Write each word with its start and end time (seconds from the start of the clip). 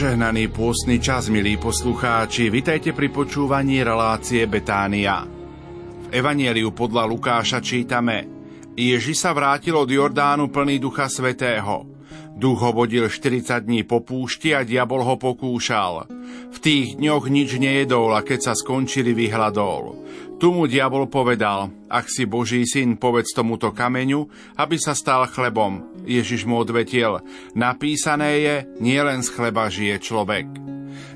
Požehnaný 0.00 0.48
pôstny 0.48 0.96
čas, 0.96 1.28
milí 1.28 1.60
poslucháči, 1.60 2.48
vitajte 2.48 2.96
pri 2.96 3.12
počúvaní 3.12 3.84
relácie 3.84 4.48
Betánia. 4.48 5.28
V 5.28 6.06
Evanieliu 6.08 6.72
podľa 6.72 7.04
Lukáša 7.04 7.60
čítame 7.60 8.24
Ježi 8.72 9.12
sa 9.12 9.36
vrátil 9.36 9.76
od 9.76 9.84
Jordánu 9.84 10.48
plný 10.48 10.80
Ducha 10.80 11.04
Svetého. 11.04 11.84
Duch 12.32 12.64
ho 12.64 12.72
vodil 12.72 13.12
40 13.12 13.68
dní 13.68 13.84
po 13.84 14.00
púšti 14.00 14.56
a 14.56 14.64
diabol 14.64 15.04
ho 15.04 15.20
pokúšal. 15.20 16.08
V 16.48 16.58
tých 16.64 16.96
dňoch 16.96 17.28
nič 17.28 17.60
nejedol 17.60 18.16
a 18.16 18.24
keď 18.24 18.40
sa 18.40 18.52
skončili, 18.56 19.12
vyhľadol. 19.12 20.00
Tu 20.40 20.48
mu 20.48 20.64
diabol 20.64 21.04
povedal, 21.12 21.68
ak 21.92 22.08
si 22.08 22.24
Boží 22.24 22.64
syn, 22.64 22.96
povedz 22.96 23.36
tomuto 23.36 23.76
kameňu, 23.76 24.24
aby 24.56 24.80
sa 24.80 24.96
stal 24.96 25.28
chlebom. 25.28 26.00
Ježiš 26.08 26.48
mu 26.48 26.56
odvetil, 26.56 27.20
napísané 27.52 28.40
je, 28.40 28.56
nielen 28.80 29.20
z 29.20 29.28
chleba 29.36 29.68
žije 29.68 30.00
človek. 30.00 30.48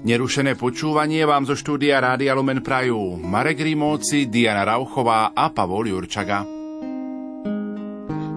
Nerušené 0.05 0.61
počúvanie 0.61 1.25
vám 1.25 1.49
zo 1.49 1.57
štúdia 1.57 2.05
Rádia 2.05 2.37
Lumen 2.37 2.61
Prajú 2.61 3.17
Marek 3.17 3.65
Rimóci, 3.65 4.29
Diana 4.29 4.69
Rauchová 4.69 5.33
a 5.33 5.49
Pavol 5.49 5.89
Jurčaga. 5.89 6.45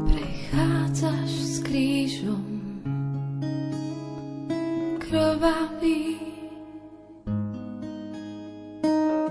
Prechádzaš 0.07 1.31
s 1.35 1.55
krížom 1.67 2.47
krvavý 5.03 6.26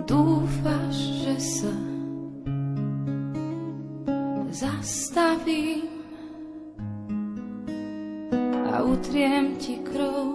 dúfaš, 0.06 0.96
že 1.26 1.34
sa 1.42 1.74
zastavím 4.56 5.90
a 8.72 8.80
utriem 8.86 9.58
ti 9.60 9.82
krv 9.84 10.32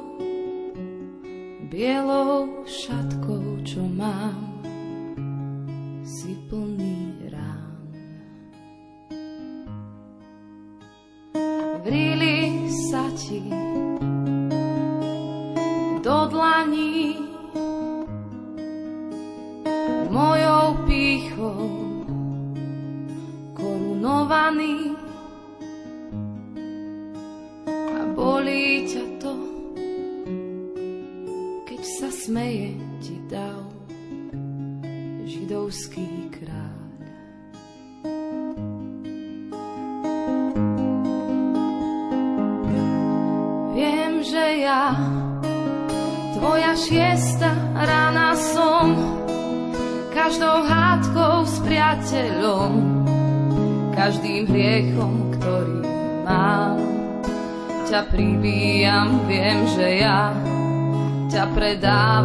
bielou 1.72 2.68
šatkou, 2.68 3.64
čo 3.64 3.82
mám, 3.88 4.51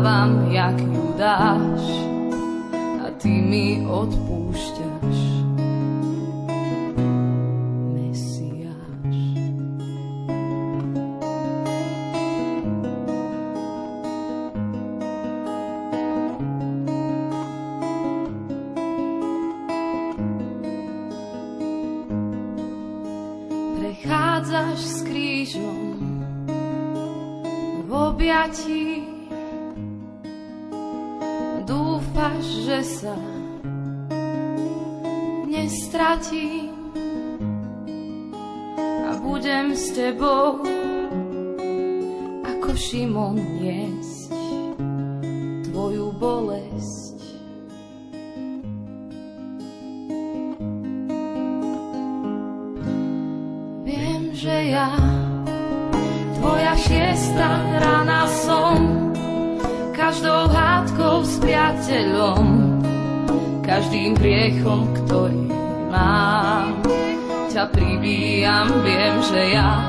predávam, 0.06 0.46
budem 39.47 39.79
s 39.79 39.95
tebou 39.95 40.59
ako 42.43 42.71
Šimon 42.75 43.39
niesť 43.62 44.34
tvoju 45.71 46.11
bolesť. 46.19 47.19
Viem, 53.87 54.34
že 54.34 54.75
ja 54.75 54.99
tvoja 56.43 56.75
šiesta 56.83 57.47
rána 57.87 58.27
som, 58.43 58.83
každou 59.95 60.51
hádkou 60.51 61.23
s 61.23 61.39
priateľom, 61.39 62.47
každým 63.63 64.19
hriechom, 64.19 64.91
ktorý 65.07 65.39
mám. 65.87 66.56
Ťa 67.56 67.72
pribíjam, 67.72 68.69
viem, 68.84 69.17
že 69.25 69.56
ja 69.56 69.81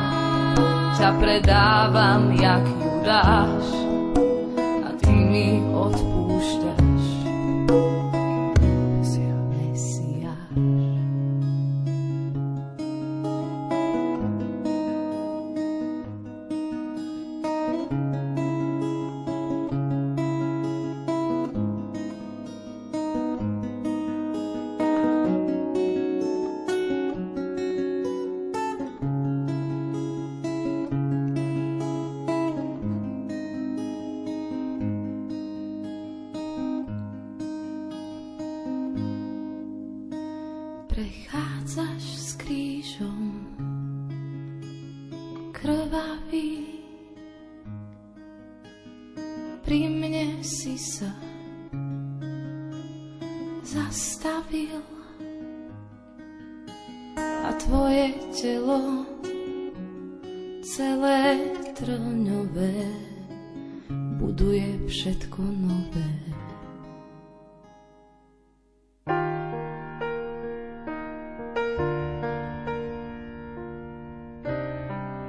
ťa 0.95 1.19
predávam, 1.19 2.31
jak 2.31 2.63
Judáš. 2.63 3.86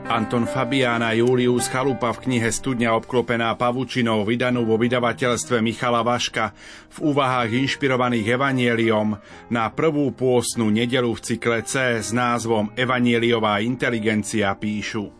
Anton 0.08 0.48
Fabián 0.48 1.04
a 1.04 1.12
Julius 1.12 1.68
Chalupa 1.68 2.16
v 2.16 2.24
knihe 2.24 2.48
Studňa 2.48 2.96
obklopená 2.96 3.52
pavučinou, 3.60 4.24
vydanú 4.24 4.64
vo 4.64 4.80
vydavateľstve 4.80 5.60
Michala 5.60 6.00
Vaška, 6.00 6.56
v 6.96 7.12
úvahách 7.12 7.52
inšpirovaných 7.52 8.40
Evanieliom 8.40 9.20
na 9.52 9.68
prvú 9.68 10.08
pôsnu 10.16 10.72
nedelu 10.72 11.12
v 11.12 11.20
cykle 11.20 11.60
C 11.60 12.00
s 12.00 12.16
názvom 12.16 12.72
Evanieliová 12.72 13.60
inteligencia 13.60 14.48
píšu. 14.56 15.12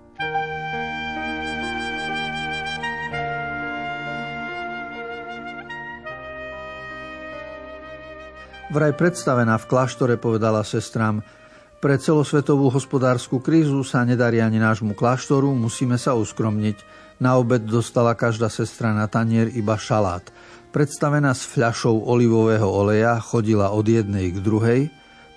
Vraj 8.72 8.96
predstavená 8.96 9.60
v 9.60 9.68
kláštore 9.68 10.16
povedala 10.16 10.64
sestram– 10.64 11.20
pre 11.78 11.94
celosvetovú 11.94 12.74
hospodárskú 12.74 13.38
krízu 13.38 13.86
sa 13.86 14.02
nedarí 14.02 14.42
ani 14.42 14.58
nášmu 14.58 14.98
kláštoru, 14.98 15.54
musíme 15.54 15.94
sa 15.94 16.18
uskromniť. 16.18 17.06
Na 17.18 17.34
obed 17.38 17.66
dostala 17.66 18.14
každá 18.14 18.46
sestra 18.50 18.94
na 18.94 19.10
tanier 19.10 19.50
iba 19.54 19.74
šalát. 19.74 20.22
Predstavená 20.70 21.34
s 21.34 21.46
fľašou 21.50 22.06
olivového 22.06 22.66
oleja 22.66 23.18
chodila 23.18 23.74
od 23.74 23.86
jednej 23.86 24.30
k 24.30 24.38
druhej, 24.38 24.80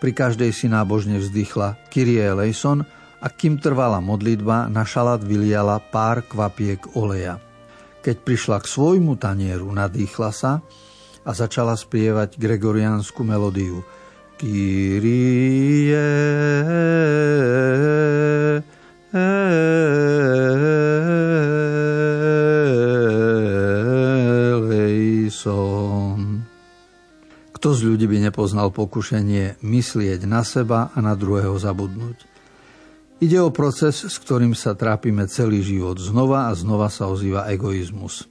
pri 0.01 0.11
každej 0.17 0.49
si 0.49 0.65
nábožne 0.65 1.21
vzdychla 1.21 1.77
Kyrie 1.93 2.25
eleison 2.25 2.81
a 3.21 3.27
kým 3.29 3.61
trvala 3.61 4.01
modlitba, 4.01 4.65
na 4.65 4.81
šalát 4.81 5.21
vyliala 5.21 5.77
pár 5.77 6.25
kvapiek 6.25 6.97
oleja. 6.97 7.37
Keď 8.01 8.25
prišla 8.25 8.57
k 8.65 8.65
svojmu 8.65 9.13
tanieru, 9.21 9.69
nadýchla 9.69 10.33
sa 10.33 10.65
a 11.21 11.31
začala 11.37 11.77
spievať 11.77 12.41
gregoriánsku 12.41 13.21
melódiu. 13.21 13.85
Kyrie 14.41 15.93
eleison. 24.73 26.41
Kto 27.53 27.77
z 27.77 27.85
ľudí 27.85 28.09
by 28.09 28.33
nepoznal 28.33 28.73
pokušenie 28.73 29.61
myslieť 29.61 30.25
na 30.25 30.41
seba 30.41 30.89
a 30.89 30.97
na 31.05 31.13
druhého 31.13 31.53
zabudnúť? 31.61 32.25
Ide 33.21 33.37
o 33.45 33.53
proces, 33.53 34.01
s 34.01 34.17
ktorým 34.17 34.57
sa 34.57 34.73
trápime 34.73 35.29
celý 35.29 35.61
život. 35.61 36.01
Znova 36.01 36.49
a 36.49 36.57
znova 36.57 36.89
sa 36.89 37.05
ozýva 37.13 37.45
egoizmus. 37.53 38.25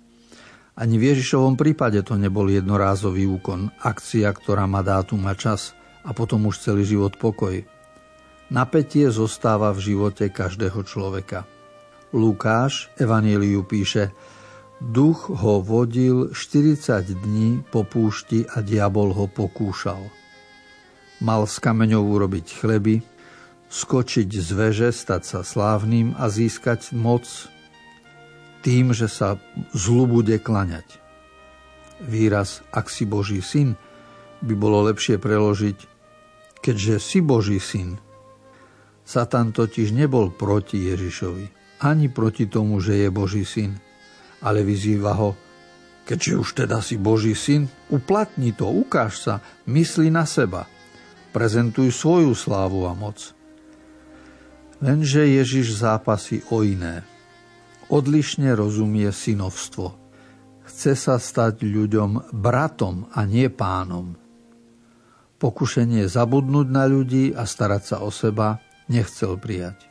Ani 0.75 0.99
v 0.99 1.15
Ježišovom 1.15 1.55
prípade 1.55 2.03
to 2.03 2.19
nebol 2.19 2.51
jednorázový 2.51 3.31
úkon, 3.31 3.71
akcia, 3.79 4.27
ktorá 4.35 4.67
má 4.67 4.83
dátum 4.83 5.23
a 5.31 5.39
čas 5.39 5.79
a 6.05 6.11
potom 6.17 6.49
už 6.49 6.61
celý 6.63 6.85
život 6.89 7.17
pokoj. 7.21 7.61
Napätie 8.51 9.09
zostáva 9.15 9.71
v 9.71 9.95
živote 9.95 10.27
každého 10.27 10.83
človeka. 10.83 11.47
Lukáš 12.11 12.91
Evanieliu 12.99 13.63
píše, 13.63 14.11
Duch 14.81 15.29
ho 15.29 15.61
vodil 15.61 16.33
40 16.33 17.05
dní 17.05 17.61
po 17.69 17.85
púšti 17.85 18.49
a 18.49 18.65
diabol 18.65 19.13
ho 19.13 19.29
pokúšal. 19.29 20.09
Mal 21.21 21.45
z 21.45 21.57
kameňov 21.61 22.01
urobiť 22.01 22.47
chleby, 22.65 23.05
skočiť 23.69 24.29
z 24.41 24.51
veže, 24.57 24.89
stať 24.89 25.23
sa 25.23 25.41
slávnym 25.45 26.17
a 26.17 26.33
získať 26.33 26.97
moc 26.97 27.29
tým, 28.65 28.97
že 28.97 29.07
sa 29.07 29.37
zlu 29.77 30.09
bude 30.09 30.41
klaňať. 30.41 30.97
Výraz 32.01 32.65
ak 32.73 32.89
si 32.89 33.05
Boží 33.05 33.45
syn 33.45 33.77
by 34.41 34.55
bolo 34.57 34.89
lepšie 34.89 35.21
preložiť 35.21 36.01
keďže 36.61 37.01
si 37.01 37.19
Boží 37.25 37.59
syn. 37.59 37.97
Satan 39.03 39.51
totiž 39.51 39.91
nebol 39.97 40.31
proti 40.31 40.87
Ježišovi, 40.87 41.47
ani 41.83 42.07
proti 42.13 42.47
tomu, 42.47 42.79
že 42.79 43.01
je 43.01 43.09
Boží 43.11 43.43
syn, 43.49 43.81
ale 44.45 44.63
vyzýva 44.63 45.17
ho, 45.17 45.35
keďže 46.07 46.33
už 46.37 46.49
teda 46.65 46.79
si 46.85 47.01
Boží 47.01 47.35
syn, 47.35 47.67
uplatni 47.91 48.55
to, 48.55 48.69
ukáž 48.69 49.19
sa, 49.19 49.35
mysli 49.67 50.13
na 50.13 50.29
seba, 50.29 50.69
prezentuj 51.33 51.91
svoju 51.91 52.37
slávu 52.37 52.87
a 52.87 52.93
moc. 52.95 53.35
Lenže 54.81 55.27
Ježiš 55.27 55.81
zápasí 55.81 56.41
o 56.53 56.65
iné. 56.65 57.05
Odlišne 57.91 58.55
rozumie 58.55 59.11
synovstvo. 59.11 59.99
Chce 60.71 60.95
sa 60.95 61.19
stať 61.19 61.67
ľuďom 61.67 62.31
bratom 62.31 63.11
a 63.11 63.27
nie 63.27 63.51
pánom. 63.51 64.20
Pokušenie 65.41 66.05
zabudnúť 66.05 66.69
na 66.69 66.85
ľudí 66.85 67.33
a 67.33 67.49
starať 67.49 67.83
sa 67.83 67.97
o 68.05 68.13
seba 68.13 68.61
nechcel 68.93 69.41
prijať. 69.41 69.91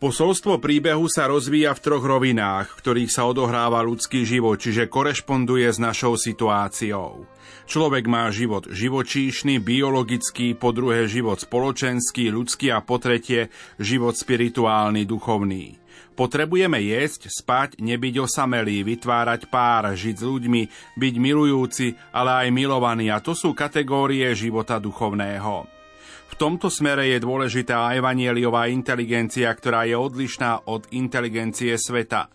Posolstvo 0.00 0.56
príbehu 0.64 1.12
sa 1.12 1.28
rozvíja 1.28 1.76
v 1.76 1.84
troch 1.84 2.00
rovinách, 2.00 2.72
v 2.72 2.78
ktorých 2.80 3.12
sa 3.12 3.28
odohráva 3.28 3.84
ľudský 3.84 4.24
život, 4.24 4.56
čiže 4.56 4.88
korešponduje 4.88 5.68
s 5.68 5.76
našou 5.76 6.16
situáciou. 6.16 7.28
Človek 7.68 8.08
má 8.08 8.32
život 8.32 8.64
živočíšny, 8.64 9.60
biologický, 9.60 10.56
po 10.56 10.72
druhé 10.72 11.04
život 11.04 11.36
spoločenský, 11.36 12.32
ľudský 12.32 12.72
a 12.72 12.80
po 12.80 12.96
tretie 12.96 13.52
život 13.76 14.16
spirituálny, 14.16 15.04
duchovný. 15.04 15.79
Potrebujeme 16.20 16.84
jesť, 16.84 17.32
spať, 17.32 17.80
nebyť 17.80 18.20
osamelý, 18.20 18.84
vytvárať 18.84 19.48
pár, 19.48 19.88
žiť 19.96 20.20
s 20.20 20.24
ľuďmi, 20.28 20.62
byť 21.00 21.14
milujúci, 21.16 21.96
ale 22.12 22.44
aj 22.44 22.48
milovaní 22.52 23.08
a 23.08 23.24
to 23.24 23.32
sú 23.32 23.56
kategórie 23.56 24.28
života 24.36 24.76
duchovného. 24.76 25.64
V 26.28 26.34
tomto 26.36 26.68
smere 26.68 27.08
je 27.08 27.24
dôležitá 27.24 27.96
evanieliová 27.96 28.68
inteligencia, 28.68 29.48
ktorá 29.48 29.88
je 29.88 29.96
odlišná 29.96 30.68
od 30.68 30.84
inteligencie 30.92 31.72
sveta. 31.80 32.28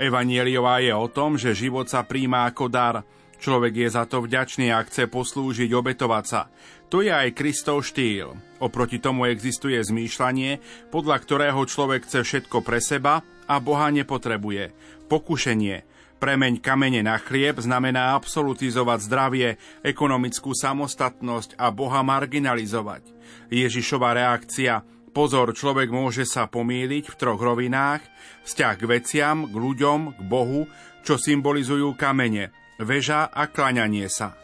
Evanieliová 0.00 0.80
je 0.80 0.96
o 0.96 1.04
tom, 1.12 1.36
že 1.36 1.52
život 1.52 1.92
sa 1.92 2.08
príjma 2.08 2.48
ako 2.48 2.72
dar. 2.72 3.04
Človek 3.36 3.74
je 3.84 3.88
za 3.92 4.04
to 4.08 4.24
vďačný 4.24 4.72
a 4.72 4.80
chce 4.84 5.06
poslúžiť, 5.06 5.70
obetovať 5.72 6.24
sa. 6.24 6.48
To 6.88 7.02
je 7.02 7.10
aj 7.10 7.36
Kristov 7.36 7.84
štýl. 7.84 8.32
Oproti 8.62 9.02
tomu 9.02 9.28
existuje 9.28 9.76
zmýšľanie, 9.76 10.62
podľa 10.94 11.16
ktorého 11.20 11.60
človek 11.66 12.06
chce 12.06 12.24
všetko 12.24 12.62
pre 12.62 12.80
seba 12.80 13.20
a 13.46 13.54
Boha 13.60 13.92
nepotrebuje. 13.92 14.72
Pokušenie– 15.10 15.76
Premeň 16.16 16.64
kamene 16.64 17.04
na 17.04 17.20
chlieb 17.20 17.60
znamená 17.60 18.16
absolutizovať 18.16 18.98
zdravie, 19.04 19.48
ekonomickú 19.84 20.56
samostatnosť 20.56 21.60
a 21.60 21.68
Boha 21.68 22.00
marginalizovať. 22.00 23.04
Ježišova 23.52 24.16
reakcia 24.16 24.80
Pozor, 25.16 25.56
človek 25.56 25.88
môže 25.88 26.28
sa 26.28 26.44
pomýliť 26.44 27.08
v 27.08 27.16
troch 27.16 27.40
rovinách, 27.40 28.04
vzťah 28.44 28.74
k 28.76 28.84
veciam, 28.84 29.48
k 29.48 29.54
ľuďom, 29.56 30.12
k 30.12 30.20
Bohu, 30.28 30.68
čo 31.08 31.16
symbolizujú 31.16 31.96
kamene, 31.96 32.52
väža 32.80 33.28
a 33.28 33.48
klaňanie 33.48 34.08
sa. 34.08 34.36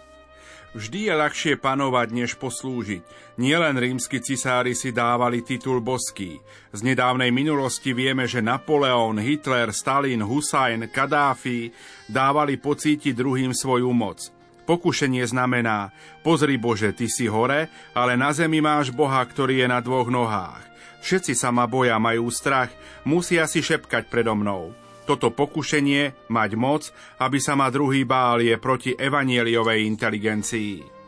Vždy 0.72 1.12
je 1.12 1.14
ľahšie 1.14 1.54
panovať, 1.60 2.08
než 2.16 2.40
poslúžiť. 2.40 3.04
Nielen 3.36 3.76
rímsky 3.76 4.24
cisári 4.24 4.72
si 4.72 4.88
dávali 4.88 5.44
titul 5.44 5.84
boský. 5.84 6.40
Z 6.72 6.80
nedávnej 6.80 7.28
minulosti 7.28 7.92
vieme, 7.92 8.24
že 8.24 8.40
Napoleon, 8.40 9.20
Hitler, 9.20 9.68
Stalin, 9.76 10.24
Husajn, 10.24 10.88
Kadáfi 10.88 11.76
dávali 12.08 12.56
pocítiť 12.56 13.12
druhým 13.12 13.52
svoju 13.52 13.92
moc. 13.92 14.32
Pokušenie 14.64 15.28
znamená, 15.28 15.92
pozri 16.24 16.56
Bože, 16.56 16.96
ty 16.96 17.04
si 17.04 17.28
hore, 17.28 17.68
ale 17.92 18.16
na 18.16 18.32
zemi 18.32 18.64
máš 18.64 18.88
Boha, 18.88 19.20
ktorý 19.20 19.60
je 19.60 19.68
na 19.68 19.84
dvoch 19.84 20.08
nohách. 20.08 20.64
Všetci 21.04 21.36
sa 21.36 21.52
ma 21.52 21.68
boja, 21.68 21.98
majú 21.98 22.30
strach, 22.30 22.70
musia 23.02 23.44
si 23.50 23.60
šepkať 23.60 24.06
predo 24.06 24.38
mnou. 24.38 24.70
Toto 25.02 25.34
pokušenie 25.34 26.30
mať 26.30 26.50
moc, 26.54 26.82
aby 27.18 27.42
sa 27.42 27.58
ma 27.58 27.66
druhý 27.74 28.06
bál, 28.06 28.38
je 28.38 28.54
proti 28.58 28.94
evanieliovej 28.94 29.82
inteligencii. 29.90 31.02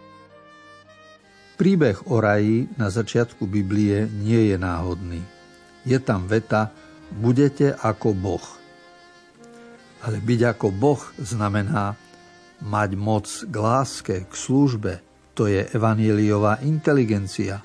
Príbeh 1.55 2.11
o 2.11 2.19
raji 2.19 2.67
na 2.75 2.91
začiatku 2.91 3.47
Biblie 3.47 4.11
nie 4.11 4.51
je 4.51 4.57
náhodný. 4.59 5.23
Je 5.87 6.03
tam 6.03 6.27
veta 6.27 6.75
budete 7.15 7.71
ako 7.79 8.11
Boh. 8.11 8.47
Ale 10.03 10.19
byť 10.19 10.41
ako 10.51 10.67
Boh 10.75 11.01
znamená 11.23 11.95
mať 12.59 12.91
moc 12.99 13.31
k 13.31 13.55
láske, 13.55 14.17
k 14.27 14.33
službe. 14.35 14.99
To 15.39 15.47
je 15.47 15.63
evanieliová 15.71 16.59
inteligencia. 16.67 17.63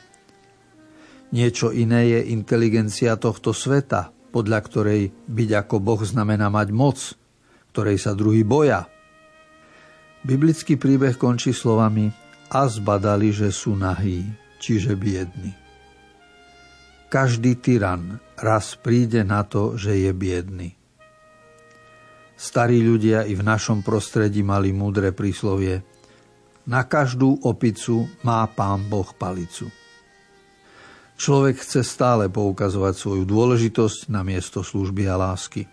Niečo 1.34 1.74
iné 1.74 2.10
je 2.14 2.20
inteligencia 2.34 3.18
tohto 3.18 3.54
sveta, 3.54 4.14
podľa 4.30 4.60
ktorej 4.66 5.02
byť 5.28 5.50
ako 5.66 5.76
Boh 5.82 6.02
znamená 6.02 6.48
mať 6.54 6.70
moc, 6.70 6.98
ktorej 7.74 7.98
sa 8.02 8.14
druhý 8.14 8.46
boja. 8.46 8.86
Biblický 10.26 10.76
príbeh 10.76 11.16
končí 11.16 11.56
slovami 11.56 12.10
a 12.50 12.66
zbadali, 12.66 13.30
že 13.30 13.54
sú 13.54 13.78
nahí, 13.78 14.26
čiže 14.60 14.98
biedni. 14.98 15.54
Každý 17.10 17.58
tyran 17.58 18.22
raz 18.38 18.78
príde 18.78 19.26
na 19.26 19.42
to, 19.42 19.74
že 19.74 19.98
je 19.98 20.12
biedny. 20.14 20.70
Starí 22.40 22.80
ľudia 22.86 23.26
i 23.26 23.34
v 23.34 23.44
našom 23.44 23.82
prostredí 23.82 24.46
mali 24.46 24.72
múdre 24.72 25.12
príslovie 25.12 25.82
Na 26.70 26.86
každú 26.86 27.42
opicu 27.44 28.06
má 28.22 28.46
pán 28.48 28.86
Boh 28.86 29.10
palicu. 29.18 29.79
Človek 31.20 31.60
chce 31.60 31.84
stále 31.84 32.32
poukazovať 32.32 32.96
svoju 32.96 33.28
dôležitosť 33.28 34.08
na 34.08 34.24
miesto 34.24 34.64
služby 34.64 35.04
a 35.12 35.20
lásky. 35.20 35.68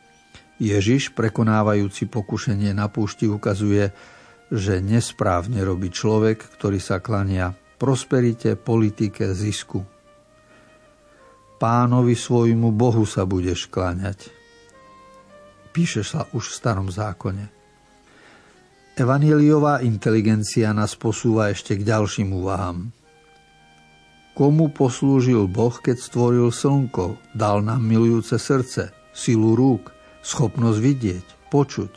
Ježiš, 0.59 1.15
prekonávajúci 1.15 2.11
pokušenie 2.11 2.75
na 2.75 2.91
púšti, 2.91 3.31
ukazuje, 3.31 3.95
že 4.51 4.83
nesprávne 4.83 5.63
robí 5.63 5.95
človek, 5.95 6.43
ktorý 6.59 6.83
sa 6.83 6.99
klania 6.99 7.55
prosperite, 7.79 8.59
politike, 8.59 9.31
zisku. 9.39 9.87
Pánovi 11.63 12.19
svojmu 12.19 12.75
Bohu 12.75 13.07
sa 13.07 13.23
budeš 13.23 13.71
kláňať. 13.71 14.29
Píše 15.71 16.03
sa 16.03 16.27
už 16.35 16.51
v 16.51 16.57
starom 16.59 16.89
zákone. 16.91 17.55
Evangeliová 18.99 19.85
inteligencia 19.85 20.75
nás 20.75 20.99
posúva 20.99 21.53
ešte 21.53 21.79
k 21.79 21.87
ďalším 21.87 22.33
úvahám. 22.33 23.06
Komu 24.37 24.69
poslúžil 24.69 25.49
Boh, 25.49 25.73
keď 25.73 25.97
stvoril 25.97 26.53
slnko, 26.53 27.17
dal 27.33 27.65
nám 27.65 27.81
milujúce 27.81 28.37
srdce, 28.37 28.93
silu 29.17 29.57
rúk, 29.57 29.97
schopnosť 30.21 30.77
vidieť, 30.77 31.27
počuť. 31.49 31.93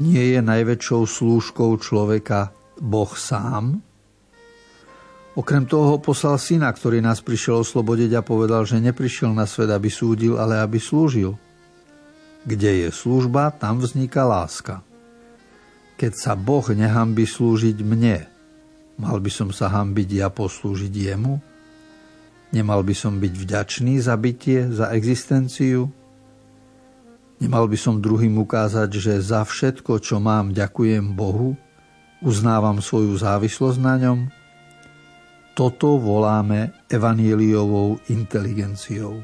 Nie 0.00 0.32
je 0.32 0.40
najväčšou 0.40 1.04
slúžkou 1.04 1.76
človeka 1.84 2.48
Boh 2.80 3.12
sám? 3.12 3.84
Okrem 5.36 5.68
toho 5.68 6.00
poslal 6.00 6.40
syna, 6.40 6.72
ktorý 6.72 7.04
nás 7.04 7.20
prišiel 7.20 7.60
oslobodiť 7.60 8.16
a 8.16 8.24
povedal, 8.24 8.64
že 8.64 8.80
neprišiel 8.80 9.36
na 9.36 9.44
svet, 9.44 9.68
aby 9.68 9.92
súdil, 9.92 10.40
ale 10.40 10.64
aby 10.64 10.80
slúžil. 10.80 11.36
Kde 12.48 12.72
je 12.72 12.88
služba, 12.88 13.52
tam 13.52 13.84
vzniká 13.84 14.24
láska. 14.24 14.80
Keď 16.00 16.12
sa 16.16 16.32
Boh 16.32 16.64
nehambi 16.72 17.28
slúžiť 17.28 17.84
mne, 17.84 18.24
mal 18.96 19.20
by 19.20 19.30
som 19.32 19.48
sa 19.52 19.68
hambiť 19.72 20.08
ja 20.24 20.28
poslúžiť 20.28 20.92
jemu? 20.92 21.40
Nemal 22.52 22.80
by 22.86 22.94
som 22.96 23.18
byť 23.20 23.32
vďačný 23.36 24.00
za 24.00 24.14
bytie, 24.16 24.72
za 24.72 24.94
existenciu? 24.94 25.90
Nemal 27.36 27.68
by 27.68 27.76
som 27.76 28.00
druhým 28.00 28.40
ukázať, 28.40 28.90
že 28.96 29.14
za 29.20 29.44
všetko, 29.44 30.00
čo 30.00 30.16
mám, 30.16 30.56
ďakujem 30.56 31.12
Bohu? 31.12 31.52
Uznávam 32.24 32.80
svoju 32.80 33.12
závislosť 33.20 33.78
na 33.82 33.94
ňom? 34.00 34.18
Toto 35.52 36.00
voláme 36.00 36.72
evanieliovou 36.88 38.00
inteligenciou. 38.08 39.20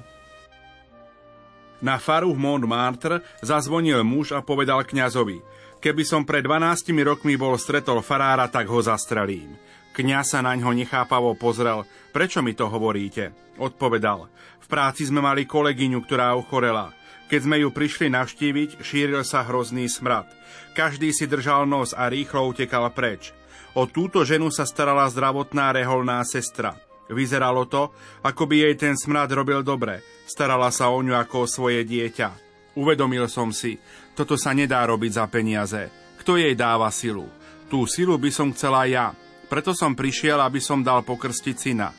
Na 1.83 1.99
faru 1.99 2.31
v 2.37 2.41
Montmartre 2.41 3.27
zazvonil 3.43 4.07
muž 4.07 4.37
a 4.37 4.45
povedal 4.45 4.87
kňazovi, 4.87 5.43
keby 5.83 6.07
som 6.07 6.23
pred 6.23 6.47
12 6.47 6.95
rokmi 7.03 7.35
bol 7.35 7.59
stretol 7.59 7.99
farára, 8.01 8.47
tak 8.47 8.71
ho 8.71 8.79
zastrelím. 8.79 9.59
Kňaz 9.93 10.33
sa 10.33 10.41
na 10.41 10.57
ňo 10.57 10.73
nechápavo 10.73 11.37
pozrel. 11.37 11.85
Prečo 12.15 12.41
mi 12.41 12.57
to 12.57 12.71
hovoríte? 12.71 13.35
Odpovedal. 13.61 14.31
V 14.63 14.67
práci 14.71 15.05
sme 15.05 15.21
mali 15.21 15.45
kolegyňu, 15.45 16.01
ktorá 16.07 16.33
ochorela. 16.33 16.97
Keď 17.29 17.41
sme 17.45 17.61
ju 17.61 17.69
prišli 17.69 18.09
navštíviť, 18.09 18.81
šíril 18.81 19.21
sa 19.27 19.45
hrozný 19.45 19.91
smrad. 19.93 20.29
Každý 20.73 21.13
si 21.13 21.29
držal 21.29 21.69
nos 21.69 21.93
a 21.93 22.09
rýchlo 22.09 22.49
utekal 22.49 22.89
preč. 22.95 23.37
O 23.77 23.85
túto 23.85 24.25
ženu 24.25 24.49
sa 24.49 24.65
starala 24.65 25.09
zdravotná 25.09 25.73
reholná 25.77 26.21
sestra. 26.25 26.77
Vyzeralo 27.13 27.69
to, 27.69 27.93
ako 28.25 28.49
by 28.49 28.69
jej 28.69 28.75
ten 28.77 28.95
smrad 28.97 29.29
robil 29.33 29.61
dobre. 29.61 30.01
Starala 30.25 30.73
sa 30.73 30.89
o 30.89 31.01
ňu 31.01 31.17
ako 31.17 31.45
o 31.45 31.51
svoje 31.51 31.85
dieťa. 31.85 32.52
Uvedomil 32.73 33.29
som 33.29 33.53
si, 33.53 33.77
toto 34.17 34.41
sa 34.41 34.57
nedá 34.57 34.81
robiť 34.89 35.13
za 35.21 35.25
peniaze. 35.29 35.93
Kto 36.21 36.41
jej 36.41 36.57
dáva 36.57 36.89
silu? 36.89 37.29
Tú 37.69 37.85
silu 37.85 38.17
by 38.17 38.31
som 38.33 38.53
chcela 38.53 38.89
ja. 38.89 39.13
Preto 39.49 39.77
som 39.77 39.93
prišiel, 39.93 40.41
aby 40.41 40.61
som 40.61 40.81
dal 40.81 41.05
pokrstiť 41.05 41.57
syna. 41.57 41.93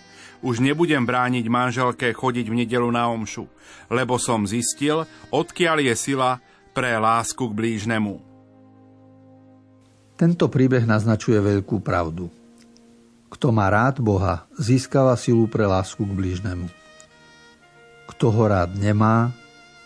Už 0.43 0.59
nebudem 0.59 1.05
brániť 1.05 1.45
manželke 1.47 2.09
chodiť 2.11 2.45
v 2.49 2.57
nedelu 2.65 2.89
na 2.89 3.07
omšu, 3.07 3.45
lebo 3.87 4.17
som 4.17 4.43
zistil, 4.43 5.05
odkiaľ 5.31 5.85
je 5.87 5.93
sila 5.95 6.41
pre 6.73 6.97
lásku 6.97 7.39
k 7.39 7.53
blížnemu. 7.53 8.17
Tento 10.17 10.45
príbeh 10.49 10.85
naznačuje 10.85 11.37
veľkú 11.37 11.81
pravdu. 11.81 12.29
Kto 13.29 13.49
má 13.49 13.69
rád 13.69 13.97
Boha, 14.01 14.45
získava 14.57 15.17
silu 15.17 15.49
pre 15.49 15.65
lásku 15.65 16.01
k 16.01 16.11
blížnemu. 16.13 16.69
Kto 18.13 18.29
ho 18.29 18.43
rád 18.45 18.77
nemá, 18.77 19.33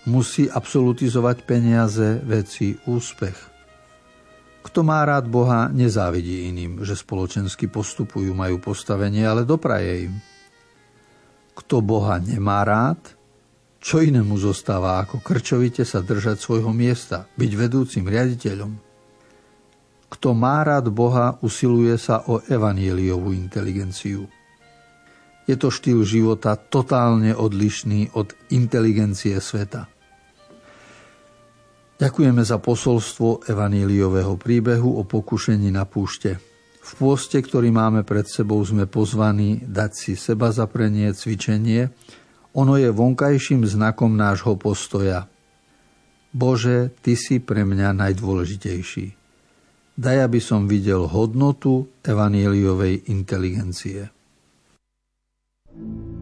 musí 0.07 0.47
absolutizovať 0.47 1.43
peniaze, 1.43 2.23
veci, 2.23 2.79
úspech. 2.87 3.35
Kto 4.63 4.79
má 4.83 5.03
rád 5.03 5.27
Boha, 5.27 5.67
nezávidí 5.71 6.47
iným, 6.51 6.83
že 6.83 6.95
spoločensky 6.95 7.67
postupujú, 7.67 8.31
majú 8.31 8.59
postavenie, 8.59 9.23
ale 9.23 9.43
dopraje 9.47 10.11
im. 10.11 10.15
Kto 11.55 11.83
Boha 11.83 12.19
nemá 12.19 12.63
rád, 12.63 12.99
čo 13.79 14.03
inému 14.03 14.35
zostáva 14.35 14.99
ako 15.03 15.23
krčovite 15.23 15.87
sa 15.87 16.03
držať 16.03 16.39
svojho 16.39 16.71
miesta, 16.75 17.27
byť 17.39 17.51
vedúcim 17.55 18.03
riaditeľom. 18.03 18.71
Kto 20.07 20.29
má 20.31 20.63
rád 20.63 20.91
Boha, 20.91 21.39
usiluje 21.43 21.95
sa 21.99 22.23
o 22.27 22.43
evanieliovú 22.43 23.35
inteligenciu. 23.35 24.27
Je 25.47 25.55
to 25.55 25.71
štýl 25.71 26.03
života 26.03 26.59
totálne 26.59 27.31
odlišný 27.31 28.11
od 28.19 28.35
inteligencie 28.51 29.39
sveta. 29.39 29.96
Ďakujeme 31.97 32.45
za 32.45 32.61
posolstvo 32.61 33.49
evaníliového 33.49 34.37
príbehu 34.37 35.01
o 35.01 35.03
pokušení 35.03 35.73
na 35.73 35.89
púšte. 35.89 36.37
V 36.77 36.91
pôste, 37.01 37.41
ktorý 37.41 37.73
máme 37.73 38.05
pred 38.05 38.29
sebou, 38.29 38.61
sme 38.61 38.85
pozvaní 38.85 39.65
dať 39.65 39.91
si 39.97 40.13
seba 40.13 40.53
zaprenie, 40.53 41.09
cvičenie. 41.17 41.89
Ono 42.53 42.77
je 42.77 42.93
vonkajším 42.93 43.65
znakom 43.65 44.13
nášho 44.13 44.53
postoja. 44.61 45.25
Bože, 46.29 46.93
Ty 47.01 47.17
si 47.17 47.41
pre 47.41 47.65
mňa 47.65 47.97
najdôležitejší. 47.97 49.17
Daj, 49.97 50.17
aby 50.21 50.37
som 50.37 50.69
videl 50.69 51.09
hodnotu 51.09 51.89
evaníliovej 52.05 53.09
inteligencie. 53.09 54.13
thank 55.77 56.13
you 56.13 56.16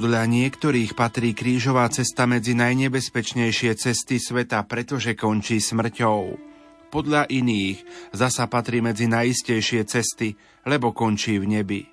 Podľa 0.00 0.24
niektorých 0.32 0.96
patrí 0.96 1.36
krížová 1.36 1.84
cesta 1.92 2.24
medzi 2.24 2.56
najnebezpečnejšie 2.56 3.76
cesty 3.76 4.16
sveta, 4.16 4.64
pretože 4.64 5.12
končí 5.12 5.60
smrťou. 5.60 6.40
Podľa 6.88 7.28
iných 7.28 8.08
zasa 8.08 8.48
patrí 8.48 8.80
medzi 8.80 9.04
najistejšie 9.04 9.84
cesty, 9.84 10.32
lebo 10.64 10.96
končí 10.96 11.36
v 11.36 11.44
nebi. 11.52 11.84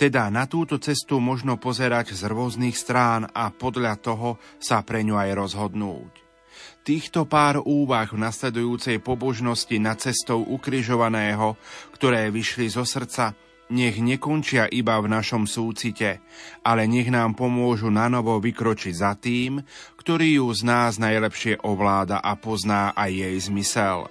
Teda 0.00 0.32
na 0.32 0.48
túto 0.48 0.80
cestu 0.80 1.20
možno 1.20 1.60
pozerať 1.60 2.16
z 2.16 2.24
rôznych 2.24 2.72
strán 2.72 3.28
a 3.28 3.52
podľa 3.52 4.00
toho 4.00 4.40
sa 4.56 4.80
pre 4.80 5.04
ňu 5.04 5.20
aj 5.20 5.30
rozhodnúť. 5.36 6.12
Týchto 6.88 7.28
pár 7.28 7.60
úvah 7.68 8.08
v 8.08 8.16
nasledujúcej 8.16 9.04
pobožnosti 9.04 9.76
na 9.76 9.92
cestou 9.92 10.40
ukrižovaného, 10.40 11.52
ktoré 11.92 12.32
vyšli 12.32 12.72
zo 12.72 12.88
srdca, 12.88 13.36
nech 13.72 13.98
nekončia 13.98 14.70
iba 14.70 14.98
v 15.02 15.10
našom 15.10 15.46
súcite, 15.48 16.22
ale 16.62 16.86
nech 16.86 17.10
nám 17.10 17.34
pomôžu 17.34 17.90
na 17.90 18.06
novo 18.06 18.38
vykročiť 18.38 18.94
za 18.94 19.18
tým, 19.18 19.62
ktorý 19.98 20.38
ju 20.38 20.46
z 20.54 20.62
nás 20.62 20.92
najlepšie 21.02 21.66
ovláda 21.66 22.22
a 22.22 22.38
pozná 22.38 22.94
aj 22.94 23.10
jej 23.10 23.36
zmysel. 23.50 24.06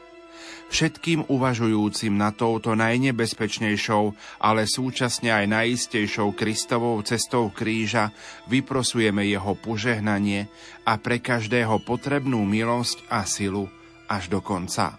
Všetkým 0.65 1.29
uvažujúcim 1.29 2.17
na 2.17 2.33
touto 2.33 2.73
najnebezpečnejšou, 2.73 4.03
ale 4.41 4.65
súčasne 4.65 5.29
aj 5.29 5.45
najistejšou 5.47 6.33
Kristovou 6.33 6.99
cestou 7.05 7.53
kríža 7.53 8.09
vyprosujeme 8.49 9.23
jeho 9.29 9.53
požehnanie 9.55 10.49
a 10.83 10.97
pre 10.97 11.21
každého 11.21 11.85
potrebnú 11.85 12.43
milosť 12.43 13.07
a 13.13 13.23
silu 13.29 13.69
až 14.09 14.27
do 14.27 14.41
konca. 14.41 14.97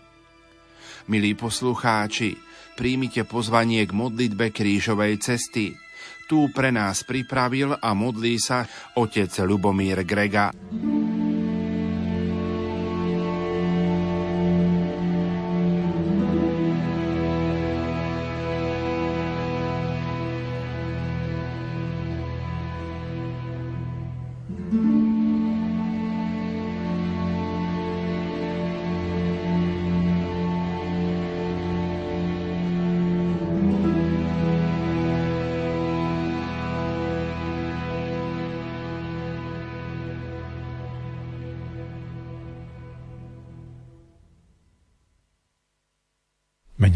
Milí 1.10 1.34
poslucháči, 1.34 2.38
príjmite 2.76 3.24
pozvanie 3.24 3.88
k 3.88 3.96
modlitbe 3.96 4.52
krížovej 4.52 5.18
cesty. 5.18 5.72
Tu 6.28 6.38
pre 6.52 6.68
nás 6.68 7.02
pripravil 7.02 7.72
a 7.72 7.90
modlí 7.96 8.36
sa 8.36 8.68
otec 8.94 9.32
Lubomír 9.42 10.04
Grega. 10.04 10.52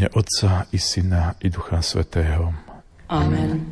Mene 0.01 0.17
Otca 0.17 0.65
i 0.73 0.81
Syna 0.81 1.37
i 1.45 1.53
Ducha 1.53 1.77
Svetého. 1.85 2.49
Amen. 3.05 3.69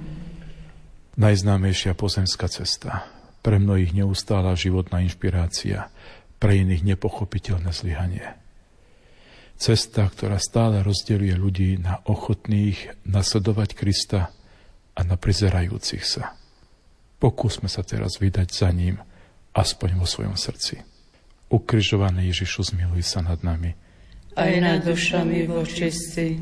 Najznámejšia 1.18 1.98
pozemská 1.98 2.46
cesta, 2.46 3.10
pre 3.42 3.58
mnohých 3.58 3.98
neustála 3.98 4.54
životná 4.54 5.02
inšpirácia, 5.02 5.90
pre 6.38 6.62
iných 6.62 6.86
nepochopiteľné 6.86 7.74
zlyhanie. 7.74 8.30
Cesta, 9.58 10.06
ktorá 10.06 10.38
stále 10.38 10.86
rozdeľuje 10.86 11.34
ľudí 11.34 11.82
na 11.82 11.98
ochotných 12.06 13.10
nasledovať 13.10 13.74
Krista 13.74 14.30
a 14.94 15.02
na 15.02 15.18
prizerajúcich 15.18 16.06
sa. 16.06 16.38
Pokúsme 17.18 17.66
sa 17.66 17.82
teraz 17.82 18.22
vydať 18.22 18.54
za 18.54 18.70
ním, 18.70 19.02
aspoň 19.58 19.98
vo 19.98 20.06
svojom 20.06 20.38
srdci. 20.38 20.78
Ukrižovaný 21.50 22.30
Ježišu, 22.30 22.70
zmiluj 22.70 23.02
sa 23.02 23.26
nad 23.26 23.42
nami 23.42 23.89
aj 24.40 24.54
nad 24.64 24.80
dušami 24.88 25.52
vočistí. 25.52 26.40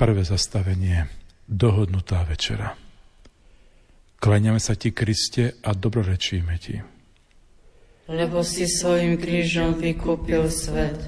Prvé 0.00 0.24
zastavenie. 0.24 1.12
Dohodnutá 1.44 2.24
večera. 2.24 2.89
Klaniame 4.20 4.60
sa 4.60 4.76
Ti, 4.76 4.92
Kriste, 4.92 5.56
a 5.64 5.72
dobrorečíme 5.72 6.52
Ti. 6.60 6.76
Lebo 8.12 8.44
si 8.44 8.68
svojim 8.68 9.16
krížom 9.16 9.80
vykúpil 9.80 10.44
svet. 10.52 11.00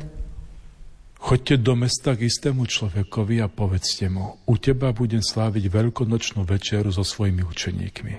Choďte 1.21 1.61
do 1.61 1.77
mesta 1.77 2.17
k 2.17 2.25
istému 2.25 2.65
človekovi 2.65 3.45
a 3.45 3.53
povedzte 3.53 4.09
mu, 4.09 4.41
u 4.49 4.57
teba 4.57 4.97
budem 4.97 5.21
sláviť 5.21 5.69
veľkonočnú 5.69 6.41
večeru 6.49 6.89
so 6.89 7.05
svojimi 7.05 7.45
učeníkmi. 7.45 8.17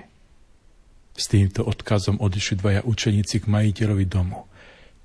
S 1.18 1.24
týmto 1.26 1.66
odkazom 1.66 2.22
odišli 2.22 2.62
dvaja 2.62 2.80
učeníci 2.86 3.42
k 3.42 3.50
majiteľovi 3.50 4.06
domu, 4.06 4.46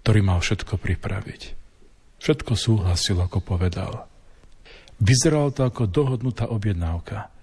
ktorý 0.05 0.21
mal 0.21 0.37
všetko 0.37 0.77
pripraviť. 0.77 1.41
Všetko 2.21 2.53
súhlasil, 2.53 3.17
ako 3.17 3.41
povedal. 3.41 4.05
Vyzeralo 5.01 5.49
to 5.49 5.65
ako 5.65 5.89
dohodnutá 5.89 6.45
objednávka– 6.45 7.25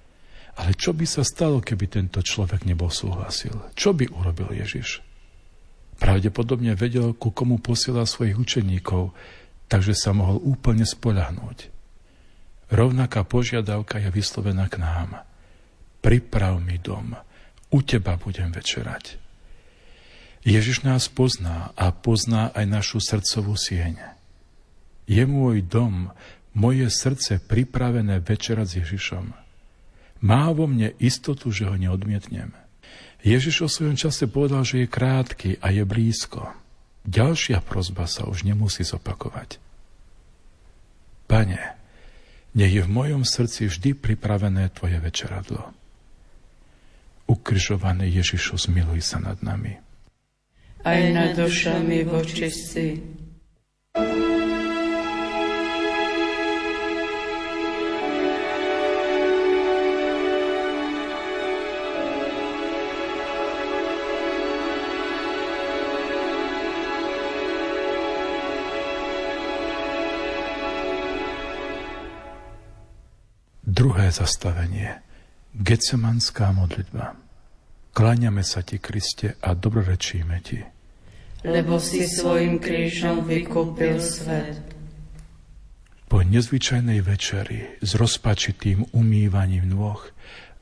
ale 0.56 0.72
čo 0.72 0.96
by 0.96 1.04
sa 1.04 1.20
stalo, 1.20 1.60
keby 1.60 1.84
tento 1.84 2.24
človek 2.24 2.64
nebol 2.64 2.88
súhlasil? 2.88 3.76
Čo 3.76 3.92
by 3.92 4.08
urobil 4.08 4.56
Ježiš? 4.56 5.04
Pravdepodobne 6.00 6.72
vedel, 6.72 7.12
ku 7.12 7.28
komu 7.28 7.60
posiela 7.60 8.08
svojich 8.08 8.40
učeníkov, 8.40 9.12
takže 9.68 9.92
sa 9.92 10.16
mohol 10.16 10.40
úplne 10.40 10.88
spoľahnúť. 10.88 11.68
Rovnaká 12.72 13.28
požiadavka 13.28 14.00
je 14.00 14.08
vyslovená 14.08 14.72
k 14.72 14.80
nám. 14.80 15.28
Priprav 16.00 16.56
mi 16.56 16.80
dom, 16.80 17.20
u 17.68 17.78
teba 17.84 18.16
budem 18.16 18.48
večerať. 18.48 19.20
Ježiš 20.46 20.88
nás 20.88 21.10
pozná 21.12 21.76
a 21.76 21.92
pozná 21.92 22.48
aj 22.56 22.64
našu 22.64 22.98
srdcovú 23.02 23.58
sieň. 23.58 23.98
Je 25.04 25.22
môj 25.28 25.60
dom, 25.60 26.16
moje 26.56 26.88
srdce 26.88 27.44
pripravené 27.44 28.24
večerať 28.24 28.66
s 28.66 28.76
Ježišom– 28.80 29.26
má 30.20 30.48
vo 30.52 30.68
mne 30.68 30.92
istotu, 31.00 31.52
že 31.52 31.68
ho 31.68 31.76
neodmietnem. 31.76 32.52
Ježiš 33.26 33.66
o 33.66 33.68
svojom 33.68 33.98
čase 33.98 34.30
povedal, 34.30 34.62
že 34.62 34.84
je 34.84 34.88
krátky 34.88 35.50
a 35.58 35.74
je 35.74 35.82
blízko. 35.82 36.52
Ďalšia 37.06 37.62
prozba 37.62 38.06
sa 38.06 38.26
už 38.26 38.46
nemusí 38.46 38.86
zopakovať. 38.86 39.58
Pane, 41.26 41.58
nech 42.54 42.72
je 42.72 42.82
v 42.86 42.90
mojom 42.90 43.26
srdci 43.26 43.66
vždy 43.66 43.98
pripravené 43.98 44.70
Tvoje 44.70 44.98
večeradlo. 45.02 45.74
Ukrižovaný 47.26 48.06
Ježišu, 48.22 48.70
zmiluj 48.70 49.02
sa 49.02 49.18
nad 49.18 49.42
nami. 49.42 49.74
Aj 50.86 51.02
nad 51.10 51.34
dušami 51.34 52.06
vočistí. 52.06 53.02
Druhé 53.90 54.25
zastavenie. 74.16 75.04
Gecemanská 75.52 76.52
modlitba. 76.56 77.16
Kláňame 77.92 78.44
sa 78.44 78.64
Ti, 78.64 78.80
Kriste, 78.80 79.36
a 79.40 79.52
dobrorečíme 79.52 80.36
Ti. 80.40 80.60
Lebo 81.44 81.76
si 81.76 82.04
svojim 82.08 82.56
krížom 82.56 83.24
vykúpil 83.24 84.00
svet. 84.00 84.60
Po 86.06 86.22
nezvyčajnej 86.24 87.00
večeri 87.04 87.80
s 87.82 87.96
rozpačitým 87.98 88.94
umývaním 88.96 89.68
nôh 89.68 90.00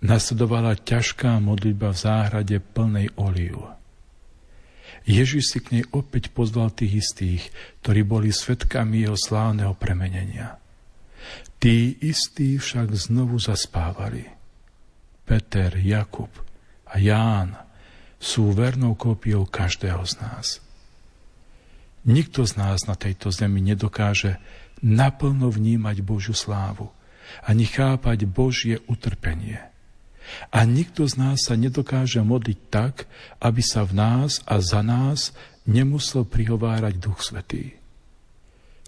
nasledovala 0.03 0.79
ťažká 0.79 1.39
modlitba 1.39 1.95
v 1.95 1.99
záhrade 1.99 2.57
plnej 2.59 3.13
oliu. 3.19 3.71
Ježiš 5.05 5.53
si 5.53 5.59
k 5.61 5.81
nej 5.81 5.85
opäť 5.93 6.33
pozval 6.33 6.73
tých 6.73 7.05
istých, 7.05 7.43
ktorí 7.85 8.09
boli 8.09 8.33
svetkami 8.33 9.05
jeho 9.05 9.19
slávneho 9.21 9.77
premenenia– 9.77 10.57
Tí 11.59 11.97
istí 12.05 12.61
však 12.61 12.93
znovu 12.93 13.41
zaspávali. 13.41 14.29
Peter, 15.25 15.73
Jakub 15.81 16.29
a 16.85 17.01
Ján 17.01 17.57
sú 18.21 18.53
vernou 18.53 18.93
kópiou 18.97 19.49
každého 19.49 20.05
z 20.05 20.15
nás. 20.21 20.47
Nikto 22.05 22.45
z 22.45 22.61
nás 22.61 22.85
na 22.85 22.97
tejto 23.01 23.33
zemi 23.33 23.65
nedokáže 23.65 24.37
naplno 24.85 25.49
vnímať 25.49 26.05
Božiu 26.05 26.37
slávu, 26.37 26.93
ani 27.49 27.65
chápať 27.65 28.29
Božie 28.29 28.85
utrpenie. 28.85 29.57
A 30.53 30.69
nikto 30.69 31.09
z 31.09 31.17
nás 31.17 31.49
sa 31.49 31.57
nedokáže 31.57 32.21
modliť 32.21 32.59
tak, 32.69 33.09
aby 33.41 33.61
sa 33.65 33.85
v 33.85 33.93
nás 33.97 34.45
a 34.45 34.61
za 34.61 34.85
nás 34.85 35.33
nemusel 35.65 36.29
prihovárať 36.29 37.01
Duch 37.01 37.25
Svetý. 37.25 37.77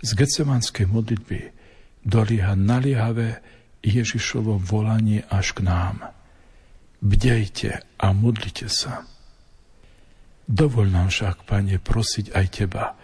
Z 0.05 0.13
Getsemanskej 0.13 0.85
modlitby 0.89 1.56
dolieha 2.07 2.55
naliehavé 2.55 3.43
Ježišovo 3.83 4.63
volanie 4.63 5.27
až 5.27 5.59
k 5.59 5.67
nám. 5.67 6.15
Bdejte 7.03 7.83
a 7.99 8.07
modlite 8.15 8.71
sa. 8.71 9.05
Dovol 10.47 10.95
nám 10.95 11.11
však, 11.11 11.43
Pane, 11.43 11.83
prosiť 11.83 12.31
aj 12.31 12.47
Teba, 12.55 12.95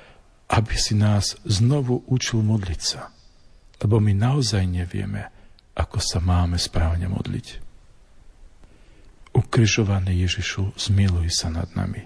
aby 0.54 0.74
si 0.78 0.94
nás 0.94 1.34
znovu 1.42 2.06
učil 2.06 2.46
modliť 2.46 2.80
sa, 2.80 3.10
lebo 3.82 3.98
my 3.98 4.14
naozaj 4.14 4.62
nevieme, 4.62 5.26
ako 5.74 5.98
sa 5.98 6.22
máme 6.22 6.54
správne 6.54 7.10
modliť. 7.10 7.46
Ukrižovaný 9.32 10.28
Ježišu, 10.28 10.76
zmiluj 10.76 11.32
sa 11.34 11.48
nad 11.50 11.66
nami. 11.72 12.04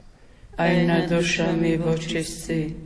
Aj 0.57 0.73
nad 0.89 1.11
dušami 1.11 1.77
vočistí 1.77 2.86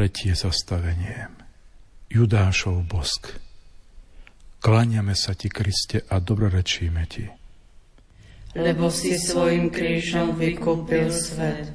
tretie 0.00 0.32
zastavenie. 0.32 1.28
Judášov 2.08 2.88
bosk. 2.88 3.36
Kláňame 4.64 5.12
sa 5.12 5.36
ti, 5.36 5.52
Kriste, 5.52 6.08
a 6.08 6.16
dobrorečíme 6.24 7.04
ti. 7.04 7.28
Lebo 8.56 8.88
si 8.88 9.20
svojim 9.20 9.68
krížom 9.68 10.40
vykúpil 10.40 11.12
svet. 11.12 11.68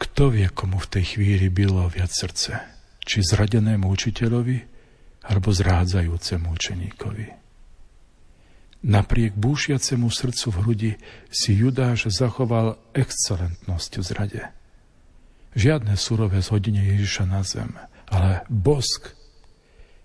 Kto 0.00 0.32
vie, 0.32 0.48
komu 0.48 0.80
v 0.80 0.96
tej 0.96 1.04
chvíli 1.20 1.52
bylo 1.52 1.84
viac 1.92 2.16
srdce? 2.16 2.64
Či 3.04 3.28
zradenému 3.28 3.92
učiteľovi, 3.92 4.58
alebo 5.28 5.52
zrádzajúcemu 5.52 6.48
učeníkovi? 6.48 7.26
Napriek 8.88 9.36
búšiacemu 9.36 10.08
srdcu 10.08 10.46
v 10.48 10.56
hrudi 10.64 10.92
si 11.28 11.60
Judáš 11.60 12.08
zachoval 12.08 12.80
excelentnosť 12.96 13.90
v 14.00 14.04
zrade. 14.08 14.42
Žiadne 15.56 15.96
surové 15.96 16.44
zhodenie 16.44 16.84
Ježiša 16.84 17.24
na 17.24 17.40
zem, 17.40 17.72
ale 18.12 18.44
bosk. 18.52 19.16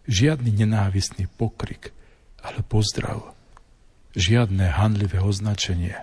Žiadny 0.08 0.64
nenávistný 0.64 1.28
pokrik, 1.28 1.92
ale 2.40 2.64
pozdrav. 2.64 3.36
Žiadne 4.16 4.80
handlivé 4.80 5.20
označenie, 5.20 6.00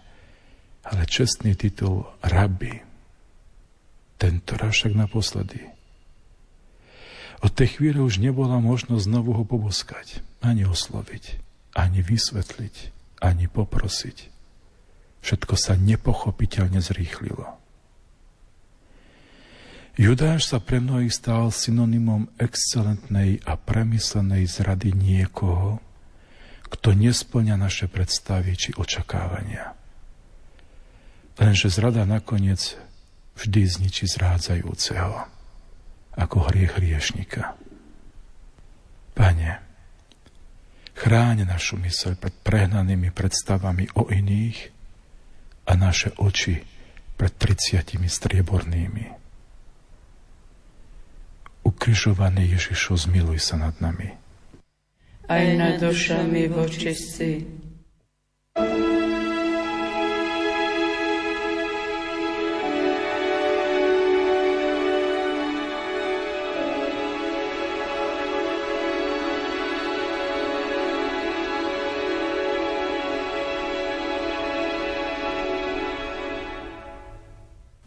ale 0.85 1.03
čestný 1.09 1.57
titul 1.57 2.05
rabi. 2.21 2.85
Tento 4.21 4.53
raz 4.61 4.77
však 4.77 4.93
naposledy. 4.93 5.65
Od 7.41 7.55
tej 7.55 7.81
chvíle 7.81 8.05
už 8.05 8.21
nebola 8.21 8.61
možnosť 8.61 9.09
znovu 9.09 9.33
ho 9.33 9.49
poboskať, 9.49 10.21
ani 10.45 10.69
osloviť, 10.69 11.41
ani 11.73 12.05
vysvetliť, 12.05 12.75
ani 13.25 13.47
poprosiť. 13.49 14.19
Všetko 15.25 15.55
sa 15.57 15.73
nepochopiteľne 15.79 16.85
zrýchlilo. 16.85 17.59
Judáš 19.99 20.47
sa 20.47 20.63
pre 20.63 20.79
mnohých 20.79 21.11
stal 21.11 21.51
synonymom 21.51 22.31
excelentnej 22.39 23.43
a 23.43 23.59
premyslenej 23.59 24.47
zrady 24.47 24.95
niekoho, 24.95 25.83
kto 26.71 26.95
nesplňa 26.95 27.59
naše 27.59 27.91
predstavy 27.91 28.55
či 28.55 28.71
očakávania. 28.79 29.75
Lenže 31.35 31.67
zrada 31.75 32.07
nakoniec 32.07 32.79
vždy 33.35 33.61
zničí 33.67 34.07
zrádzajúceho, 34.07 35.27
ako 36.15 36.37
hriech 36.47 36.79
hriešnika. 36.79 37.59
Pane, 39.19 39.51
chráň 40.95 41.43
našu 41.43 41.75
myseľ 41.75 42.15
pred 42.23 42.39
prehnanými 42.47 43.11
predstavami 43.11 43.91
o 43.99 44.07
iných 44.07 44.59
a 45.67 45.75
naše 45.75 46.15
oči 46.23 46.63
pred 47.19 47.35
triciatimi 47.35 48.07
striebornými. 48.07 49.18
Ukrižovaný 51.69 52.57
Ježišu, 52.57 52.97
zmiluj 52.97 53.45
sa 53.45 53.61
nad 53.61 53.77
nami. 53.77 54.17
Aj 55.29 55.45
nad 55.53 55.77
dušami 55.77 56.49
vočistí. 56.49 57.45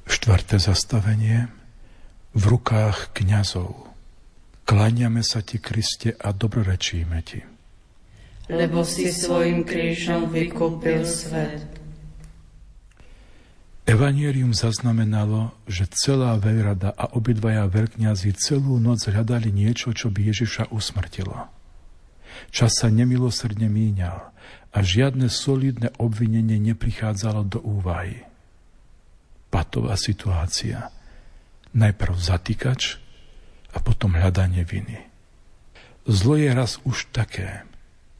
Štvrté 0.06 0.62
zastavenie– 0.62 1.50
v 2.32 2.44
rukách 2.48 3.12
kňazov. 3.12 3.92
Kláňame 4.64 5.20
sa 5.20 5.44
ti, 5.44 5.60
Kriste, 5.60 6.16
a 6.16 6.32
dobrorečíme 6.32 7.20
ti. 7.28 7.44
Lebo 8.48 8.88
si 8.88 9.12
svojim 9.12 9.68
krížom 9.68 10.32
vykúpil 10.32 11.04
svet. 11.04 11.68
Evangelium 13.84 14.56
zaznamenalo, 14.56 15.52
že 15.68 15.90
celá 15.92 16.40
veľrada 16.40 16.96
a 16.96 17.12
obidvaja 17.12 17.68
veľkňazi 17.68 18.32
celú 18.40 18.80
noc 18.80 19.04
hľadali 19.04 19.52
niečo, 19.52 19.92
čo 19.92 20.08
by 20.08 20.32
Ježiša 20.32 20.72
usmrtilo. 20.72 21.52
Čas 22.56 22.80
sa 22.80 22.88
nemilosrdne 22.88 23.68
míňal 23.68 24.32
a 24.72 24.78
žiadne 24.80 25.28
solidné 25.28 25.92
obvinenie 26.00 26.64
neprichádzalo 26.72 27.44
do 27.44 27.60
úvahy. 27.60 28.24
Patová 29.52 30.00
situácia– 30.00 30.88
Najprv 31.72 32.16
zatýkač 32.20 33.00
a 33.72 33.80
potom 33.80 34.20
hľadanie 34.20 34.68
viny. 34.68 35.08
Zlo 36.04 36.36
je 36.36 36.52
raz 36.52 36.84
už 36.84 37.08
také 37.16 37.64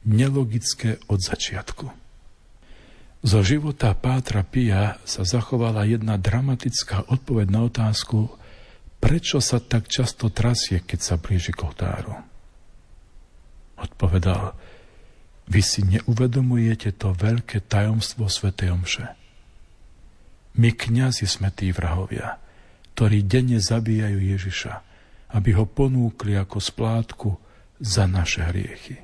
nelogické 0.08 0.96
od 1.10 1.20
začiatku. 1.20 1.92
Zo 3.22 3.40
života 3.44 3.94
Pátra 3.94 4.42
Pia 4.42 4.98
sa 5.06 5.22
zachovala 5.22 5.86
jedna 5.86 6.18
dramatická 6.18 7.06
odpoveď 7.06 7.46
na 7.54 7.60
otázku, 7.70 8.34
prečo 8.98 9.38
sa 9.38 9.62
tak 9.62 9.86
často 9.86 10.32
trasie, 10.32 10.82
keď 10.82 10.98
sa 10.98 11.14
blíži 11.20 11.54
k 11.54 11.62
oltáru. 11.62 12.18
Odpovedal, 13.78 14.58
vy 15.46 15.60
si 15.62 15.86
neuvedomujete 15.86 16.94
to 16.98 17.14
veľké 17.14 17.62
tajomstvo 17.66 18.26
Sv. 18.26 18.54
Omše. 18.58 19.06
My 20.58 20.70
kňazi 20.74 21.26
sme 21.28 21.52
tí 21.52 21.70
vrahovia– 21.70 22.38
ktorí 22.92 23.24
denne 23.24 23.56
zabíjajú 23.56 24.20
Ježiša, 24.20 24.74
aby 25.32 25.56
ho 25.56 25.64
ponúkli 25.64 26.36
ako 26.36 26.60
splátku 26.60 27.30
za 27.80 28.04
naše 28.04 28.44
hriechy. 28.52 29.00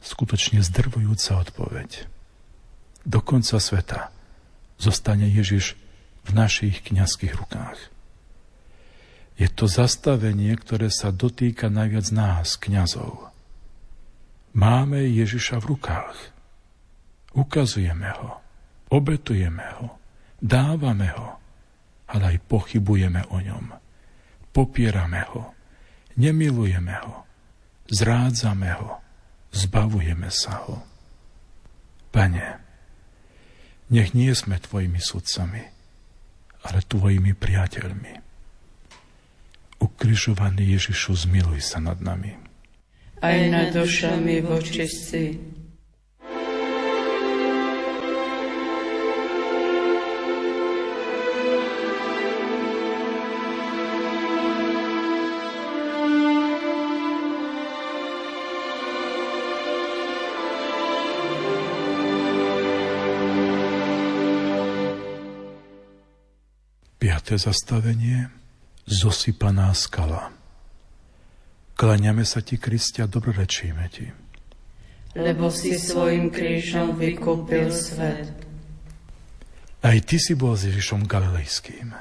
Skutočne 0.00 0.62
zdrvujúca 0.62 1.42
odpoveď. 1.42 2.06
Do 3.02 3.20
konca 3.20 3.58
sveta 3.58 4.14
zostane 4.78 5.28
Ježiš 5.28 5.76
v 6.24 6.30
našich 6.32 6.80
kniazských 6.86 7.34
rukách. 7.34 7.90
Je 9.40 9.48
to 9.48 9.64
zastavenie, 9.64 10.52
ktoré 10.54 10.92
sa 10.92 11.08
dotýka 11.08 11.72
najviac 11.72 12.12
nás, 12.12 12.60
kňazov. 12.60 13.32
Máme 14.52 15.00
Ježiša 15.00 15.64
v 15.64 15.76
rukách. 15.76 16.16
Ukazujeme 17.32 18.10
ho, 18.20 18.36
obetujeme 18.92 19.64
ho, 19.80 19.96
dávame 20.44 21.08
ho, 21.16 21.39
ale 22.10 22.36
aj 22.36 22.38
pochybujeme 22.50 23.22
o 23.30 23.38
ňom. 23.38 23.66
Popierame 24.50 25.22
ho, 25.30 25.54
nemilujeme 26.18 26.94
ho, 27.06 27.26
zrádzame 27.86 28.70
ho, 28.74 28.98
zbavujeme 29.54 30.26
sa 30.30 30.66
ho. 30.66 30.82
Pane, 32.10 32.46
nech 33.94 34.10
nie 34.14 34.34
sme 34.34 34.58
tvojimi 34.58 34.98
sudcami, 34.98 35.62
ale 36.66 36.78
tvojimi 36.82 37.34
priateľmi. 37.34 38.12
Ukrižovaný 39.80 40.76
Ježišu, 40.76 41.14
zmiluj 41.26 41.62
sa 41.62 41.78
nad 41.78 42.02
nami. 42.02 42.34
Aj 43.20 43.38
nad 43.48 43.70
dušami 43.70 44.42
vočistí 44.42 45.49
Piaté 67.20 67.36
zastavenie. 67.36 68.32
Zosypaná 68.88 69.68
skala. 69.76 70.32
Klaňame 71.76 72.24
sa 72.24 72.40
ti, 72.40 72.56
Kristia, 72.56 73.04
dobrorečíme 73.04 73.84
ti. 73.92 74.08
Lebo 75.12 75.52
si 75.52 75.76
svojim 75.76 76.32
krížom 76.32 76.96
vykúpil 76.96 77.76
svet. 77.76 78.32
Aj 79.84 79.98
ty 80.00 80.16
si 80.16 80.32
bol 80.32 80.56
s 80.56 80.72
Ježišom 80.72 81.04
Galilejským. 81.04 81.92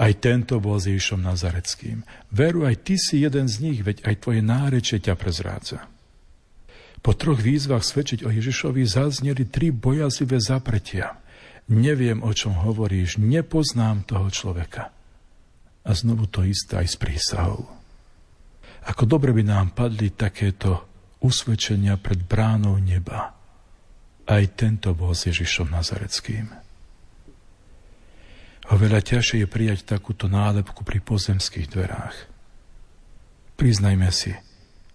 Aj 0.00 0.12
tento 0.24 0.56
bol 0.56 0.80
s 0.80 0.88
Ježišom 0.88 1.20
Nazareckým. 1.20 2.08
Veru, 2.32 2.64
aj 2.64 2.80
ty 2.80 2.96
si 2.96 3.28
jeden 3.28 3.52
z 3.52 3.60
nich, 3.60 3.84
veď 3.84 4.08
aj 4.08 4.24
tvoje 4.24 4.40
nárečie 4.40 5.04
ťa 5.04 5.20
prezrádza. 5.20 5.84
Po 7.04 7.12
troch 7.12 7.44
výzvach 7.44 7.84
svedčiť 7.84 8.24
o 8.24 8.32
Ježišovi 8.32 8.88
zazneli 8.88 9.52
tri 9.52 9.68
bojazlivé 9.68 10.40
zapretia. 10.40 11.20
Neviem, 11.66 12.22
o 12.22 12.30
čom 12.30 12.54
hovoríš, 12.62 13.18
nepoznám 13.18 14.06
toho 14.06 14.30
človeka. 14.30 14.94
A 15.82 15.90
znovu 15.94 16.30
to 16.30 16.46
isté 16.46 16.78
aj 16.82 16.88
s 16.94 16.96
prísahou. 16.98 17.66
Ako 18.86 19.02
dobre 19.02 19.34
by 19.34 19.42
nám 19.42 19.74
padli 19.74 20.14
takéto 20.14 20.86
usvedčenia 21.26 21.98
pred 21.98 22.22
bránou 22.22 22.78
neba. 22.78 23.34
Aj 24.26 24.44
tento 24.54 24.94
bol 24.94 25.10
s 25.10 25.26
Ježišom 25.26 25.74
Nazareckým. 25.74 26.46
Oveľa 28.66 28.98
ťažšie 29.02 29.46
je 29.46 29.48
prijať 29.50 29.86
takúto 29.86 30.26
nálepku 30.26 30.82
pri 30.82 30.98
pozemských 30.98 31.70
dverách. 31.70 32.16
Priznajme 33.54 34.10
si, 34.10 34.34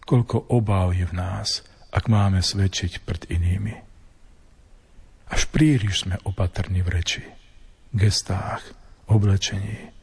koľko 0.04 0.52
obáv 0.52 0.92
je 0.92 1.08
v 1.08 1.16
nás, 1.16 1.64
ak 1.92 2.12
máme 2.12 2.44
svedčiť 2.44 3.04
pred 3.04 3.28
inými. 3.32 3.91
Až 5.32 5.48
príliš 5.48 6.04
sme 6.04 6.20
opatrní 6.28 6.84
v 6.84 7.00
reči, 7.00 7.24
gestách, 7.96 8.60
oblečení, 9.08 9.96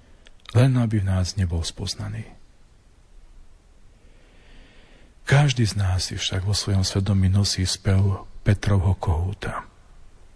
len 0.57 0.73
aby 0.81 1.05
v 1.05 1.09
nás 1.09 1.37
nebol 1.37 1.61
spoznaný. 1.61 2.25
Každý 5.29 5.69
z 5.69 5.77
nás 5.77 6.09
si 6.09 6.17
však 6.17 6.49
vo 6.49 6.57
svojom 6.57 6.81
svedomí 6.81 7.29
nosí 7.29 7.69
spev 7.69 8.25
Petrovho 8.41 8.97
kohúta, 8.97 9.69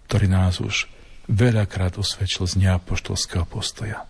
ktorý 0.05 0.29
nás 0.29 0.61
už 0.61 0.93
veľakrát 1.33 1.97
osvedčil 1.97 2.45
z 2.45 2.61
neapoštolského 2.61 3.49
postoja. 3.49 4.05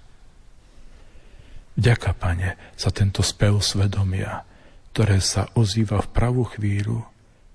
Ďaká, 1.78 2.18
Pane, 2.18 2.58
za 2.74 2.90
tento 2.90 3.22
spev 3.22 3.62
svedomia, 3.62 4.42
ktoré 4.90 5.22
sa 5.22 5.46
ozýva 5.54 6.02
v 6.02 6.10
pravú 6.10 6.42
chvíľu 6.50 7.06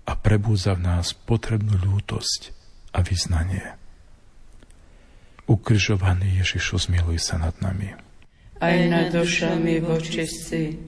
a 0.08 0.16
prebúza 0.16 0.72
v 0.80 0.88
nás 0.88 1.12
potrebnú 1.12 1.76
ľútosť 1.76 2.57
a 2.98 3.06
vyznanie. 3.06 3.78
Ukrižovaný 5.46 6.42
Ježišu, 6.42 6.90
zmiluj 6.90 7.22
sa 7.22 7.38
nad 7.38 7.54
nami. 7.62 7.94
Aj 8.58 8.78
nad 8.90 9.14
dušami 9.14 9.86
vočistí. 9.86 10.82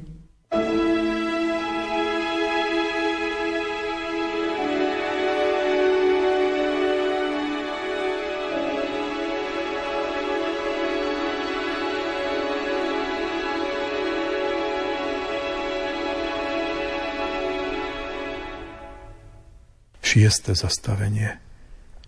Šiesté 20.01 20.57
zastavenie– 20.57 21.37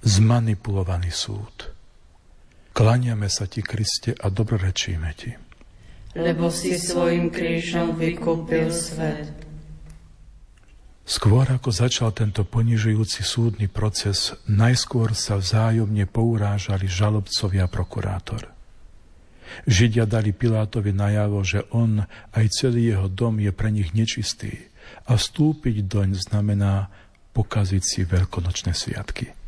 zmanipulovaný 0.01 1.13
súd. 1.13 1.71
Klaniame 2.71 3.27
sa 3.27 3.45
ti, 3.45 3.61
Kriste, 3.61 4.15
a 4.15 4.31
dobrorečíme 4.31 5.11
ti. 5.13 5.31
Lebo 6.15 6.51
si 6.51 6.75
svojim 6.75 7.31
krížom 7.31 7.95
vykúpil 7.95 8.71
svet. 8.71 9.31
Skôr 11.01 11.43
ako 11.43 11.75
začal 11.75 12.15
tento 12.15 12.47
ponižujúci 12.47 13.25
súdny 13.25 13.67
proces, 13.67 14.31
najskôr 14.47 15.11
sa 15.11 15.35
vzájomne 15.35 16.07
pourážali 16.07 16.87
žalobcovia 16.87 17.67
a 17.67 17.71
prokurátor. 17.71 18.47
Židia 19.67 20.07
dali 20.07 20.31
Pilátovi 20.31 20.95
najavo, 20.95 21.43
že 21.43 21.67
on 21.75 22.07
aj 22.31 22.45
celý 22.55 22.95
jeho 22.95 23.11
dom 23.11 23.43
je 23.43 23.51
pre 23.51 23.67
nich 23.67 23.91
nečistý 23.91 24.71
a 25.03 25.19
vstúpiť 25.19 25.83
doň 25.91 26.15
znamená 26.15 26.87
pokaziť 27.35 27.83
si 27.83 27.99
veľkonočné 28.07 28.71
sviatky. 28.71 29.40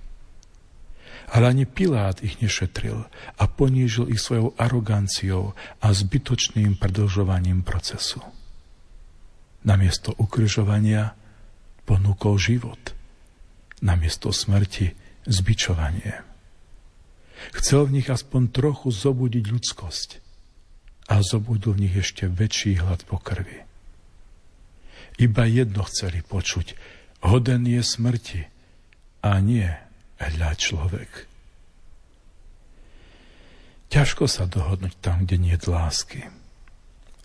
Ale 1.33 1.49
ani 1.49 1.65
Pilát 1.65 2.21
ich 2.21 2.37
nešetril 2.45 3.09
a 3.41 3.43
ponížil 3.49 4.13
ich 4.13 4.21
svojou 4.21 4.53
aroganciou 4.53 5.57
a 5.81 5.87
zbytočným 5.89 6.77
predlžovaním 6.77 7.65
procesu. 7.65 8.21
Namiesto 9.65 10.13
ukryžovania 10.13 11.17
ponúkol 11.89 12.37
život. 12.37 12.93
Namiesto 13.81 14.29
smrti 14.29 14.93
zbičovanie. 15.25 16.21
Chcel 17.57 17.89
v 17.89 17.99
nich 17.99 18.07
aspoň 18.13 18.53
trochu 18.53 18.93
zobudiť 18.93 19.45
ľudskosť 19.49 20.09
a 21.09 21.19
zobudil 21.25 21.73
v 21.73 21.89
nich 21.89 21.95
ešte 21.97 22.29
väčší 22.29 22.77
hlad 22.79 23.09
po 23.09 23.17
krvi. 23.17 23.65
Iba 25.17 25.49
jedno 25.49 25.81
chceli 25.89 26.21
počuť, 26.21 26.77
hoden 27.25 27.65
je 27.65 27.81
smrti 27.81 28.41
a 29.25 29.41
nie 29.41 29.67
hľa 30.31 30.51
človek. 30.55 31.12
Ťažko 33.93 34.25
sa 34.25 34.49
dohodnúť 34.49 34.97
tam, 35.03 35.27
kde 35.27 35.38
nie 35.38 35.53
je 35.53 35.69
lásky. 35.69 36.21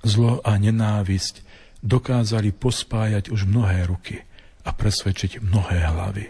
Zlo 0.04 0.44
a 0.44 0.52
nenávisť 0.61 1.40
dokázali 1.80 2.52
pospájať 2.52 3.32
už 3.32 3.48
mnohé 3.48 3.88
ruky 3.88 4.20
a 4.66 4.70
presvedčiť 4.76 5.40
mnohé 5.40 5.80
hlavy. 5.88 6.26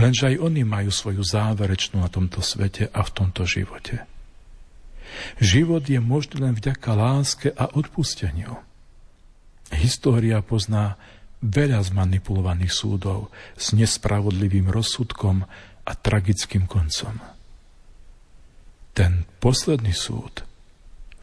Lenže 0.00 0.32
aj 0.32 0.36
oni 0.40 0.62
majú 0.64 0.88
svoju 0.88 1.20
záverečnú 1.20 2.00
na 2.00 2.08
tomto 2.08 2.40
svete 2.40 2.88
a 2.88 3.00
v 3.04 3.10
tomto 3.10 3.44
živote. 3.44 4.04
Život 5.42 5.84
je 5.90 5.98
možný 5.98 6.40
len 6.40 6.54
vďaka 6.54 6.90
láske 6.94 7.48
a 7.50 7.68
odpusteniu. 7.74 8.62
História 9.74 10.40
pozná 10.40 10.96
veľa 11.40 11.80
zmanipulovaných 11.80 12.72
súdov 12.72 13.32
s 13.56 13.72
nespravodlivým 13.72 14.68
rozsudkom 14.68 15.48
a 15.88 15.92
tragickým 15.96 16.68
koncom. 16.68 17.16
Ten 18.92 19.24
posledný 19.40 19.96
súd 19.96 20.44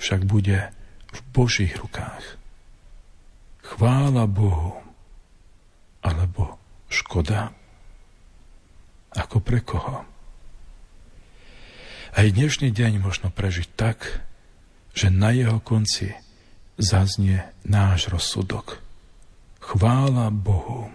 však 0.02 0.26
bude 0.26 0.74
v 1.14 1.20
Božích 1.34 1.78
rukách. 1.78 2.38
Chvála 3.62 4.26
Bohu, 4.26 4.82
alebo 6.02 6.58
škoda. 6.90 7.54
Ako 9.14 9.42
pre 9.42 9.62
koho? 9.62 10.06
Aj 12.18 12.26
dnešný 12.26 12.74
deň 12.74 13.04
možno 13.04 13.30
prežiť 13.30 13.70
tak, 13.78 14.26
že 14.98 15.14
na 15.14 15.30
jeho 15.30 15.62
konci 15.62 16.18
zaznie 16.82 17.46
náš 17.62 18.10
rozsudok– 18.10 18.82
chvála 19.68 20.32
Bohu 20.32 20.88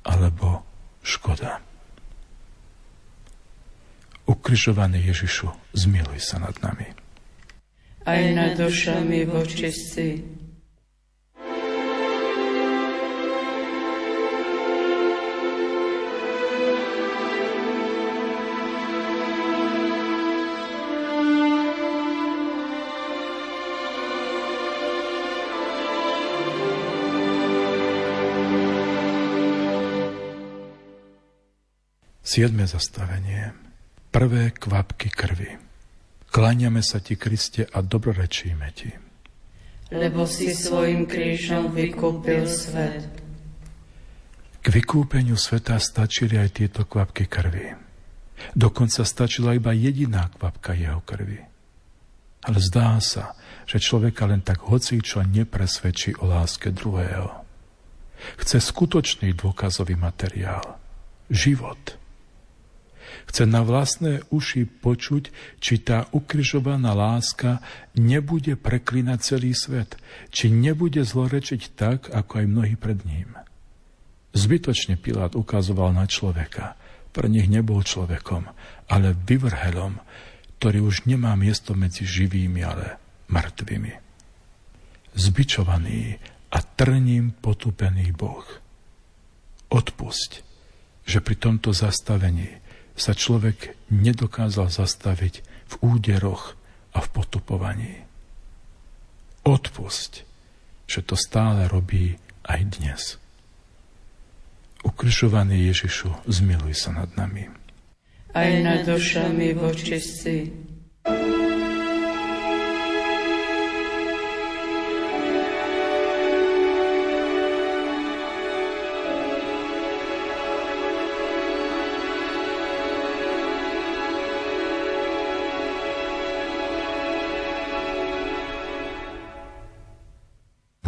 alebo 0.00 0.64
škoda. 1.04 1.60
Ukrižovaný 4.26 5.12
Ježišu, 5.12 5.52
zmiluj 5.76 6.18
sa 6.24 6.40
nad 6.40 6.56
nami. 6.64 6.88
Aj 8.06 8.22
nad 8.32 8.56
dušami 8.56 9.28
vočistí 9.28 10.24
Siedme 32.36 32.68
zastavenie. 32.68 33.56
Prvé 34.12 34.52
kvapky 34.52 35.08
krvi. 35.08 35.56
Kláňame 36.28 36.84
sa 36.84 37.00
ti, 37.00 37.16
Kriste, 37.16 37.64
a 37.64 37.80
dobrorečíme 37.80 38.68
ti. 38.76 38.92
Lebo 39.88 40.28
si 40.28 40.52
svojim 40.52 41.08
krížom 41.08 41.72
vykúpil 41.72 42.44
svet. 42.44 43.08
K 44.60 44.66
vykúpeniu 44.68 45.32
sveta 45.40 45.80
stačili 45.80 46.36
aj 46.36 46.60
tieto 46.60 46.84
kvapky 46.84 47.24
krvi. 47.24 47.72
Dokonca 48.52 49.08
stačila 49.08 49.56
iba 49.56 49.72
jediná 49.72 50.28
kvapka 50.28 50.76
jeho 50.76 51.00
krvi. 51.08 51.40
Ale 52.44 52.58
zdá 52.60 53.00
sa, 53.00 53.32
že 53.64 53.80
človeka 53.80 54.28
len 54.28 54.44
tak 54.44 54.60
hocičo 54.60 55.24
nepresvedčí 55.24 56.20
o 56.20 56.28
láske 56.28 56.68
druhého. 56.68 57.32
Chce 58.36 58.60
skutočný 58.60 59.32
dôkazový 59.32 59.96
materiál. 59.96 60.76
Život 61.32 62.04
Chce 63.24 63.48
na 63.48 63.64
vlastné 63.64 64.20
uši 64.28 64.68
počuť, 64.68 65.32
či 65.56 65.80
tá 65.80 66.04
ukrižovaná 66.12 66.92
láska 66.92 67.64
nebude 67.96 68.60
preklinať 68.60 69.18
celý 69.24 69.56
svet, 69.56 69.96
či 70.28 70.52
nebude 70.52 71.00
zlorečiť 71.00 71.62
tak, 71.72 72.12
ako 72.12 72.44
aj 72.44 72.46
mnohí 72.46 72.74
pred 72.76 73.00
ním. 73.08 73.32
Zbytočne 74.36 75.00
Pilát 75.00 75.32
ukazoval 75.32 75.96
na 75.96 76.04
človeka. 76.04 76.76
Pre 77.16 77.24
nich 77.32 77.48
nebol 77.48 77.80
človekom, 77.80 78.44
ale 78.92 79.16
vyvrhelom, 79.16 79.96
ktorý 80.60 80.84
už 80.84 81.08
nemá 81.08 81.32
miesto 81.40 81.72
medzi 81.72 82.04
živými, 82.04 82.60
ale 82.60 83.00
mŕtvými. 83.32 83.92
Zbičovaný 85.16 86.20
a 86.52 86.58
trním 86.60 87.32
potupený 87.32 88.12
Boh. 88.12 88.44
Odpusť, 89.72 90.44
že 91.08 91.24
pri 91.24 91.36
tomto 91.40 91.72
zastavení 91.72 92.65
sa 92.96 93.12
človek 93.12 93.76
nedokázal 93.92 94.72
zastaviť 94.72 95.44
v 95.68 95.74
úderoch 95.84 96.56
a 96.96 97.04
v 97.04 97.08
potupovaní. 97.12 97.94
Odpusť, 99.44 100.24
že 100.88 101.00
to 101.04 101.14
stále 101.14 101.68
robí 101.68 102.18
aj 102.48 102.60
dnes. 102.80 103.02
Ukrižovaný 104.82 105.70
Ježišu, 105.70 106.26
zmiluj 106.26 106.74
sa 106.74 106.90
nad 106.94 107.10
nami. 107.14 107.52
Aj 108.34 108.50
nad 108.64 108.82
dušami 108.88 109.54
vočistí. 109.54 110.50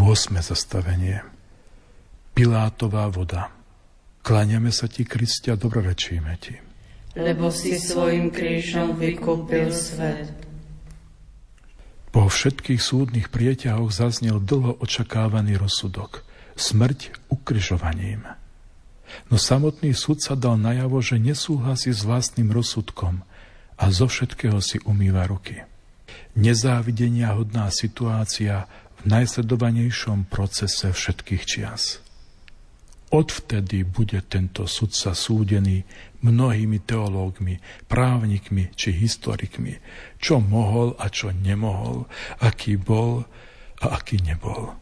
Osme 0.08 0.40
zastavenie. 0.40 1.20
Pilátová 2.32 3.12
voda. 3.12 3.52
Kláňame 4.24 4.72
sa 4.72 4.88
ti, 4.88 5.04
Kristia, 5.04 5.52
dobrorečíme 5.52 6.32
ti. 6.40 6.56
Lebo 7.12 7.52
si 7.52 7.76
svojim 7.76 8.32
krížom 8.32 8.96
vykúpil 8.96 9.68
svet. 9.68 10.32
Po 12.08 12.24
všetkých 12.24 12.80
súdnych 12.80 13.28
prieťahoch 13.28 13.92
zaznel 13.92 14.40
dlho 14.40 14.80
očakávaný 14.80 15.60
rozsudok. 15.60 16.24
Smrť 16.56 17.28
ukryžovaním. 17.28 18.24
No 19.28 19.36
samotný 19.36 19.92
súd 19.92 20.24
sa 20.24 20.32
dal 20.32 20.56
najavo, 20.56 21.04
že 21.04 21.20
nesúhlasí 21.20 21.92
s 21.92 22.08
vlastným 22.08 22.48
rozsudkom 22.48 23.28
a 23.76 23.84
zo 23.92 24.08
všetkého 24.08 24.56
si 24.64 24.80
umýva 24.88 25.28
ruky. 25.28 25.68
Nezávidenia 26.32 27.36
hodná 27.36 27.68
situácia 27.68 28.64
najsledovanejšom 29.06 30.26
procese 30.26 30.90
všetkých 30.90 31.42
čias. 31.46 32.02
Odvtedy 33.08 33.88
bude 33.88 34.20
tento 34.28 34.68
sudca 34.68 35.16
súdený 35.16 35.80
mnohými 36.20 36.82
teológmi, 36.84 37.56
právnikmi 37.88 38.68
či 38.76 38.92
historikmi, 38.92 39.80
čo 40.20 40.44
mohol 40.44 40.92
a 41.00 41.08
čo 41.08 41.32
nemohol, 41.32 42.04
aký 42.44 42.76
bol 42.76 43.24
a 43.80 43.86
aký 43.96 44.20
nebol. 44.20 44.76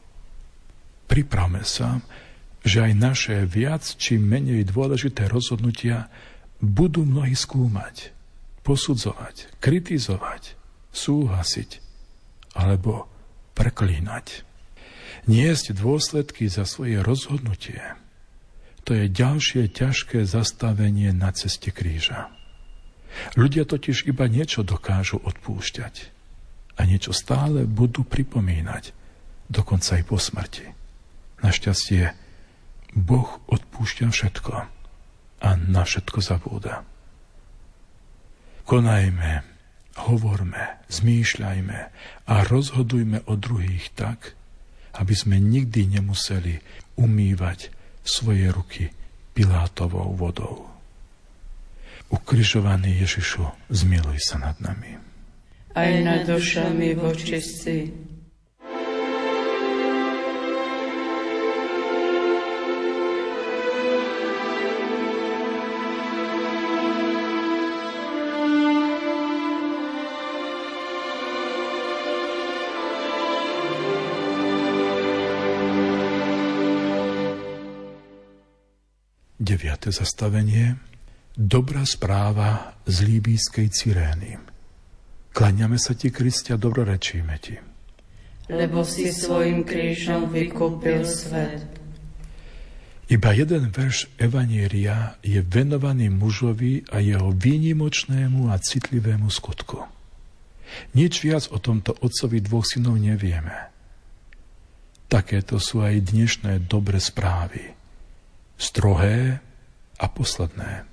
Pripravme 1.07 1.62
sa, 1.62 2.03
že 2.67 2.83
aj 2.83 2.93
naše 2.99 3.37
viac 3.47 3.87
či 3.87 4.19
menej 4.19 4.67
dôležité 4.67 5.31
rozhodnutia 5.31 6.11
budú 6.59 7.07
mnohí 7.07 7.39
skúmať, 7.39 8.11
posudzovať, 8.67 9.55
kritizovať, 9.62 10.59
súhlasiť 10.91 11.79
alebo 12.59 13.07
preklínať. 13.57 14.45
Niesť 15.27 15.75
dôsledky 15.75 16.47
za 16.47 16.69
svoje 16.69 17.03
rozhodnutie, 17.03 17.83
to 18.87 18.95
je 18.95 19.11
ďalšie 19.11 19.67
ťažké 19.73 20.23
zastavenie 20.23 21.11
na 21.11 21.35
ceste 21.35 21.75
kríža. 21.75 22.31
Ľudia 23.35 23.67
totiž 23.67 24.07
iba 24.07 24.31
niečo 24.31 24.63
dokážu 24.63 25.19
odpúšťať 25.19 26.15
a 26.79 26.87
niečo 26.87 27.11
stále 27.11 27.67
budú 27.67 28.07
pripomínať, 28.07 28.93
dokonca 29.51 29.99
aj 29.99 30.05
po 30.07 30.21
smrti. 30.21 30.67
Našťastie, 31.43 32.15
Boh 32.95 33.43
odpúšťa 33.51 34.07
všetko 34.13 34.55
a 35.43 35.49
na 35.67 35.83
všetko 35.83 36.19
zabúda. 36.23 36.87
Konajme 38.63 39.56
hovorme, 39.97 40.80
zmýšľajme 40.92 41.78
a 42.28 42.34
rozhodujme 42.47 43.24
o 43.26 43.34
druhých 43.34 43.92
tak, 43.97 44.36
aby 44.97 45.14
sme 45.16 45.36
nikdy 45.40 46.01
nemuseli 46.01 46.61
umývať 46.97 47.72
svoje 48.05 48.49
ruky 48.53 48.84
Pilátovou 49.36 50.16
vodou. 50.16 50.64
Ukrižovaný 52.09 53.03
Ježišu, 53.05 53.44
zmiluj 53.68 54.22
sa 54.22 54.40
nad 54.40 54.57
nami. 54.62 54.97
Aj 55.76 55.92
nad 56.01 56.24
dušami 56.24 56.97
vočistí, 56.97 57.92
Deviate 79.47 79.94
zastavenie. 79.94 80.74
Dobrá 81.38 81.86
správa 81.86 82.82
z 82.82 83.07
líbískej 83.07 83.70
Cyrény. 83.70 84.42
Klaňame 85.30 85.78
sa 85.78 85.94
ti, 85.94 86.11
Kristia, 86.11 86.59
dobrorečíme 86.59 87.36
ti. 87.38 87.55
Lebo 88.51 88.82
si 88.82 89.14
svojim 89.14 89.62
krížom 89.62 90.34
vykúpil 90.34 91.07
svet. 91.07 91.62
Iba 93.07 93.38
jeden 93.38 93.70
verš 93.70 94.11
Evanieria 94.18 95.14
je 95.22 95.38
venovaný 95.47 96.11
mužovi 96.11 96.82
a 96.90 96.99
jeho 96.99 97.30
výnimočnému 97.30 98.51
a 98.51 98.59
citlivému 98.59 99.30
skutku. 99.30 99.78
Nič 100.99 101.22
viac 101.22 101.55
o 101.55 101.62
tomto 101.62 101.94
otcovi 102.03 102.42
dvoch 102.42 102.66
synov 102.66 102.99
nevieme. 102.99 103.70
Takéto 105.07 105.62
sú 105.62 105.86
aj 105.86 106.03
dnešné 106.03 106.66
dobre 106.66 106.99
správy 106.99 107.76
strohé 108.57 109.41
a 110.01 110.07
posledné. 110.09 110.85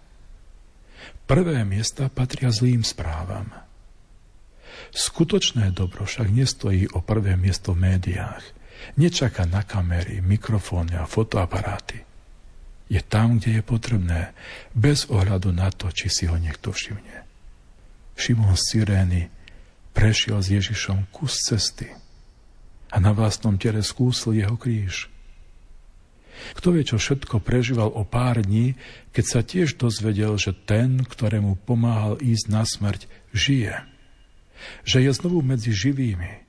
Prvé 1.23 1.63
miesta 1.63 2.11
patria 2.11 2.51
zlým 2.51 2.83
správam. 2.83 3.47
Skutočné 4.93 5.71
dobro 5.71 6.05
však 6.05 6.29
nestojí 6.29 6.91
o 6.91 7.01
prvé 7.01 7.39
miesto 7.39 7.73
v 7.73 7.89
médiách. 7.89 8.43
Nečaká 8.99 9.47
na 9.47 9.63
kamery, 9.63 10.19
mikrofóny 10.19 10.99
a 10.99 11.07
fotoaparáty. 11.07 12.03
Je 12.91 12.99
tam, 12.99 13.39
kde 13.39 13.59
je 13.59 13.63
potrebné, 13.63 14.21
bez 14.75 15.07
ohľadu 15.07 15.55
na 15.55 15.71
to, 15.71 15.87
či 15.89 16.11
si 16.11 16.23
ho 16.27 16.35
niekto 16.35 16.75
všimne. 16.75 17.23
Šimon 18.13 18.53
z 18.53 18.63
Cyrény 18.69 19.21
prešiel 19.95 20.43
s 20.43 20.51
Ježišom 20.51 21.09
kus 21.09 21.39
cesty 21.41 21.89
a 22.93 22.95
na 23.01 23.15
vlastnom 23.15 23.57
tele 23.57 23.81
skúsil 23.81 24.37
jeho 24.37 24.53
kríž. 24.59 25.12
Kto 26.59 26.75
vie, 26.75 26.83
čo 26.83 26.99
všetko 26.99 27.39
prežíval 27.39 27.87
o 27.95 28.03
pár 28.03 28.43
dní, 28.43 28.75
keď 29.15 29.25
sa 29.25 29.41
tiež 29.41 29.79
dozvedel, 29.79 30.35
že 30.35 30.51
ten, 30.51 30.99
ktorému 31.01 31.63
pomáhal 31.63 32.19
ísť 32.19 32.45
na 32.51 32.63
smrť, 32.67 33.07
žije. 33.31 33.79
Že 34.83 34.97
je 35.07 35.11
znovu 35.15 35.39
medzi 35.39 35.71
živými. 35.71 36.43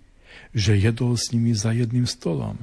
Že 0.54 0.90
jedol 0.90 1.14
s 1.14 1.30
nimi 1.30 1.54
za 1.54 1.70
jedným 1.70 2.06
stolom. 2.06 2.58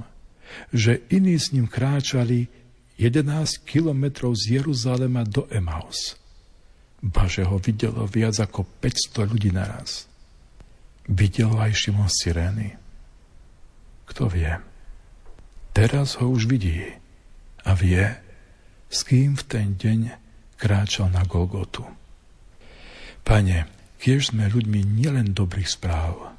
Že 0.76 1.00
iní 1.08 1.40
s 1.40 1.56
ním 1.56 1.68
kráčali 1.68 2.52
11 3.00 3.64
kilometrov 3.64 4.36
z 4.36 4.62
Jeruzalema 4.62 5.24
do 5.24 5.48
Emaus. 5.48 6.20
Ba, 7.02 7.26
že 7.26 7.42
ho 7.42 7.58
videlo 7.58 8.06
viac 8.06 8.38
ako 8.38 8.62
500 8.78 9.32
ľudí 9.32 9.50
naraz. 9.50 10.06
Videl 11.10 11.50
aj 11.58 11.74
Šimon 11.74 12.12
Sirény. 12.12 12.78
Kto 14.06 14.30
vie? 14.30 14.54
Teraz 15.74 16.20
ho 16.22 16.30
už 16.30 16.46
vidí 16.46 17.01
a 17.66 17.72
vie, 17.78 18.06
s 18.92 19.08
kým 19.08 19.38
v 19.40 19.44
ten 19.48 19.68
deň 19.78 20.00
kráčal 20.60 21.10
na 21.10 21.26
Golgotu. 21.26 21.86
Pane, 23.22 23.70
kiež 24.02 24.34
sme 24.34 24.50
ľuďmi 24.50 24.82
nielen 24.82 25.34
dobrých 25.34 25.70
správ, 25.70 26.34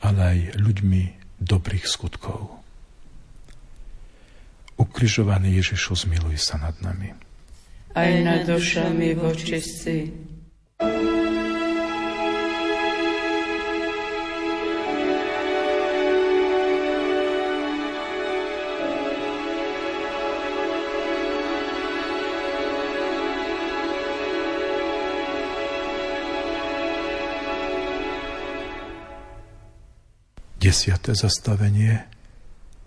ale 0.00 0.20
aj 0.20 0.38
ľuďmi 0.60 1.02
dobrých 1.40 1.84
skutkov. 1.84 2.56
Ukrižovaný 4.76 5.56
Ježišu, 5.60 6.04
zmiluj 6.04 6.36
sa 6.36 6.60
nad 6.60 6.76
nami. 6.84 7.12
Aj 7.96 8.12
nad 8.20 8.44
dušami 8.44 9.16
vočistí 9.16 10.12
Desiate 30.76 31.16
zastavenie, 31.16 32.04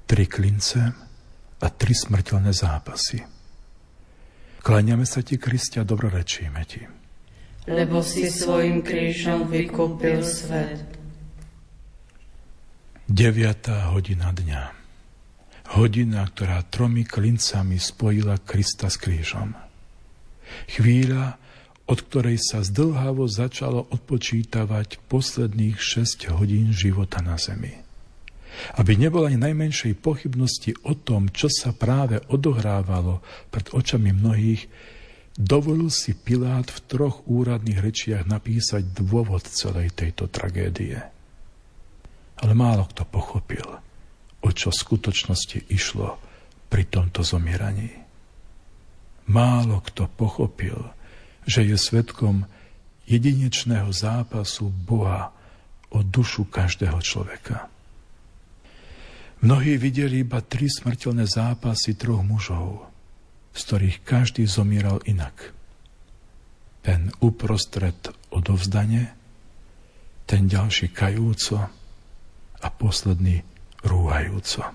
tri 0.05 0.29
klince 0.29 0.93
a 1.57 1.67
tri 1.73 1.97
smrteľné 1.97 2.53
zápasy. 2.53 3.17
Kláňame 4.61 5.09
sa 5.09 5.25
ti, 5.25 5.41
Kristia, 5.41 5.81
dobrorečíme 5.81 6.61
ti. 6.69 6.85
Lebo 7.65 8.05
si 8.05 8.29
svojim 8.29 8.85
krížom 8.85 9.49
vykúpil 9.49 10.21
svet. 10.21 10.85
Deviatá 13.09 13.89
hodina 13.89 14.37
dňa. 14.37 14.63
Hodina, 15.73 16.29
ktorá 16.29 16.61
tromi 16.69 17.09
klincami 17.09 17.81
spojila 17.81 18.37
Krista 18.45 18.93
s 18.93 19.01
krížom. 19.01 19.57
Chvíľa, 20.69 21.41
od 21.89 22.05
ktorej 22.05 22.37
sa 22.37 22.61
zdlhavo 22.61 23.25
začalo 23.25 23.89
odpočítavať 23.89 25.01
posledných 25.09 25.81
6 25.81 26.29
hodín 26.37 26.69
života 26.69 27.25
na 27.25 27.33
zemi. 27.41 27.81
Aby 28.77 28.93
nebola 28.93 29.33
ani 29.33 29.41
najmenšej 29.41 29.97
pochybnosti 29.97 30.77
o 30.85 30.93
tom, 30.93 31.33
čo 31.33 31.49
sa 31.49 31.73
práve 31.73 32.21
odohrávalo 32.29 33.25
pred 33.49 33.73
očami 33.73 34.13
mnohých, 34.13 34.69
dovolil 35.33 35.89
si 35.89 36.13
Pilát 36.13 36.69
v 36.69 36.79
troch 36.85 37.25
úradných 37.25 37.81
rečiach 37.81 38.29
napísať 38.29 38.85
dôvod 38.93 39.49
celej 39.49 39.89
tejto 39.97 40.29
tragédie. 40.29 41.01
Ale 42.39 42.53
málo 42.53 42.85
kto 42.85 43.03
pochopil, 43.09 43.65
o 44.45 44.49
čo 44.53 44.69
skutočnosti 44.69 45.73
išlo 45.73 46.21
pri 46.69 46.85
tomto 46.85 47.25
zomieraní. 47.25 47.89
Málo 49.29 49.81
kto 49.81 50.05
pochopil, 50.05 50.98
že 51.49 51.65
je 51.65 51.73
svetkom 51.73 52.45
jedinečného 53.09 53.89
zápasu 53.89 54.69
Boha 54.69 55.33
o 55.89 56.05
dušu 56.05 56.45
každého 56.45 57.01
človeka. 57.01 57.65
Mnohí 59.41 59.81
videli 59.81 60.21
iba 60.21 60.45
tri 60.45 60.69
smrteľné 60.69 61.25
zápasy 61.25 61.97
troch 61.97 62.21
mužov, 62.21 62.85
z 63.55 63.61
ktorých 63.65 63.97
každý 64.05 64.45
zomieral 64.45 65.01
inak. 65.09 65.55
Ten 66.85 67.09
uprostred 67.17 67.97
odovzdanie, 68.29 69.09
ten 70.29 70.45
ďalší 70.45 70.93
kajúco 70.93 71.65
a 72.61 72.67
posledný 72.69 73.41
rúhajúco. 73.81 74.69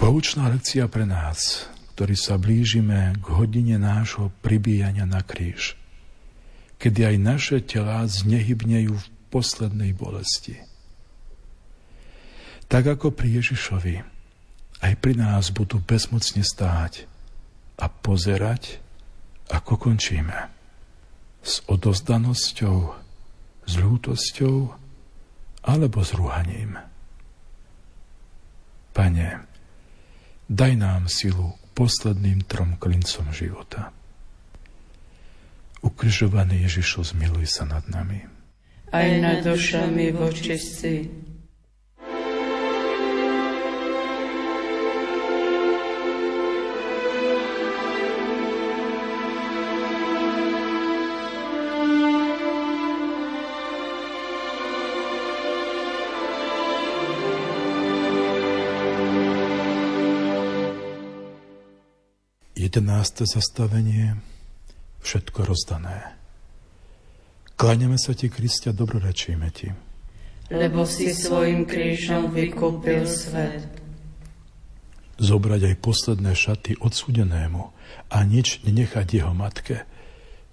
Poučná 0.00 0.48
lekcia 0.48 0.88
pre 0.88 1.04
nás, 1.04 1.68
ktorí 2.00 2.16
sa 2.16 2.40
blížime 2.40 3.12
k 3.20 3.26
hodine 3.36 3.76
nášho 3.76 4.32
pribíjania 4.40 5.04
na 5.04 5.20
kríž, 5.20 5.76
kedy 6.80 7.12
aj 7.12 7.16
naše 7.20 7.56
telá 7.60 8.08
znehybnejú 8.08 8.96
v 8.96 9.06
poslednej 9.28 9.92
bolesti. 9.92 10.64
Tak 12.72 12.96
ako 12.96 13.12
pri 13.12 13.44
Ježišovi, 13.44 14.00
aj 14.80 14.92
pri 14.96 15.12
nás 15.12 15.52
budú 15.52 15.76
bezmocne 15.76 16.40
stáť 16.40 17.04
a 17.76 17.92
pozerať, 17.92 18.80
ako 19.52 19.76
končíme. 19.76 20.48
S 21.44 21.60
odozdanosťou, 21.68 22.96
s 23.68 23.72
ľútosťou 23.76 24.56
alebo 25.68 26.00
s 26.00 26.16
rúhaním. 26.16 26.80
Pane, 28.96 29.44
daj 30.48 30.72
nám 30.80 31.04
silu 31.04 31.59
posledným 31.74 32.44
trom 32.44 32.76
klincom 32.76 33.30
života. 33.34 33.94
Ukrižovaný 35.80 36.68
Ježišu, 36.68 37.16
zmiluj 37.16 37.48
sa 37.48 37.64
nad 37.64 37.84
nami. 37.88 38.20
Aj 38.92 39.08
nad 39.22 39.40
dušami 39.40 40.12
vočistí. 40.12 41.08
11. 62.70 63.26
zastavenie 63.26 64.14
Všetko 65.02 65.42
rozdané. 65.42 66.14
Kláňame 67.58 67.98
sa 67.98 68.14
ti, 68.14 68.30
Kristia, 68.30 68.70
dobrorečíme 68.70 69.50
ti. 69.50 69.74
Lebo 70.54 70.86
si 70.86 71.10
svojim 71.10 71.66
krížom 71.66 72.30
vykúpil 72.30 73.10
svet. 73.10 73.66
Zobrať 75.18 75.66
aj 75.66 75.82
posledné 75.82 76.30
šaty 76.30 76.78
odsudenému 76.78 77.62
a 78.06 78.18
nič 78.22 78.62
nenechať 78.62 79.18
jeho 79.18 79.34
matke, 79.34 79.82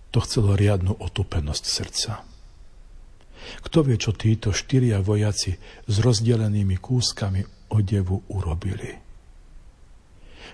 to 0.09 0.17
chcelo 0.25 0.57
riadnu 0.57 0.97
otupenosť 0.97 1.63
srdca. 1.69 2.25
Kto 3.61 3.85
vie, 3.85 4.01
čo 4.01 4.17
títo 4.17 4.49
štyria 4.57 5.05
vojaci 5.05 5.53
s 5.85 5.95
rozdelenými 6.01 6.81
kúskami 6.81 7.45
odevu 7.69 8.25
urobili? 8.33 9.06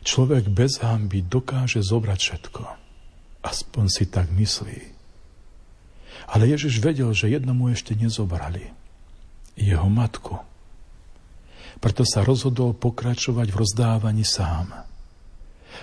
Človek 0.03 0.51
bez 0.51 0.83
hamby 0.83 1.23
dokáže 1.23 1.79
zobrať 1.79 2.19
všetko. 2.19 2.63
Aspoň 3.43 3.85
si 3.87 4.03
tak 4.07 4.31
myslí. 4.35 4.79
Ale 6.27 6.47
Ježiš 6.47 6.79
vedel, 6.79 7.11
že 7.11 7.31
jednomu 7.31 7.71
ešte 7.71 7.95
nezobrali. 7.95 8.71
Jeho 9.55 9.87
matku. 9.87 10.39
Preto 11.83 12.07
sa 12.07 12.23
rozhodol 12.23 12.71
pokračovať 12.75 13.47
v 13.51 13.59
rozdávaní 13.59 14.23
sám. 14.23 14.71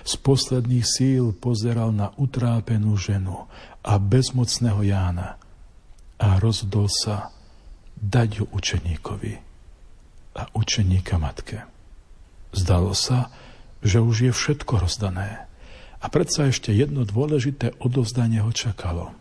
Z 0.01 0.17
posledných 0.23 0.85
síl 0.87 1.35
pozeral 1.35 1.93
na 1.93 2.09
utrápenú 2.17 2.97
ženu 2.97 3.45
a 3.85 4.01
bezmocného 4.01 4.81
Jána 4.81 5.37
a 6.17 6.27
rozhodol 6.41 6.89
sa 6.89 7.29
dať 8.01 8.29
ju 8.41 8.45
učeníkovi 8.49 9.33
a 10.37 10.41
učeníka 10.57 11.21
matke. 11.21 11.67
Zdalo 12.55 12.95
sa, 12.97 13.29
že 13.81 14.01
už 14.01 14.29
je 14.29 14.31
všetko 14.33 14.85
rozdané. 14.85 15.45
A 16.01 16.09
predsa 16.09 16.49
ešte 16.49 16.73
jedno 16.73 17.05
dôležité 17.05 17.77
odovzdanie 17.77 18.41
ho 18.41 18.49
čakalo. 18.49 19.13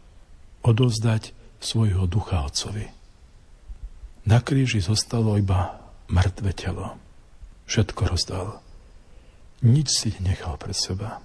Odovzdať 0.65 1.37
svojho 1.61 2.09
ducha 2.09 2.45
otcovi. 2.45 2.89
Na 4.25 4.41
kríži 4.41 4.81
zostalo 4.81 5.37
iba 5.37 5.81
mŕtve 6.09 6.53
telo. 6.57 6.97
Všetko 7.69 8.03
rozdal. 8.09 8.49
Nič 9.61 9.89
si 9.93 10.11
nechal 10.25 10.57
pre 10.57 10.73
seba. 10.73 11.21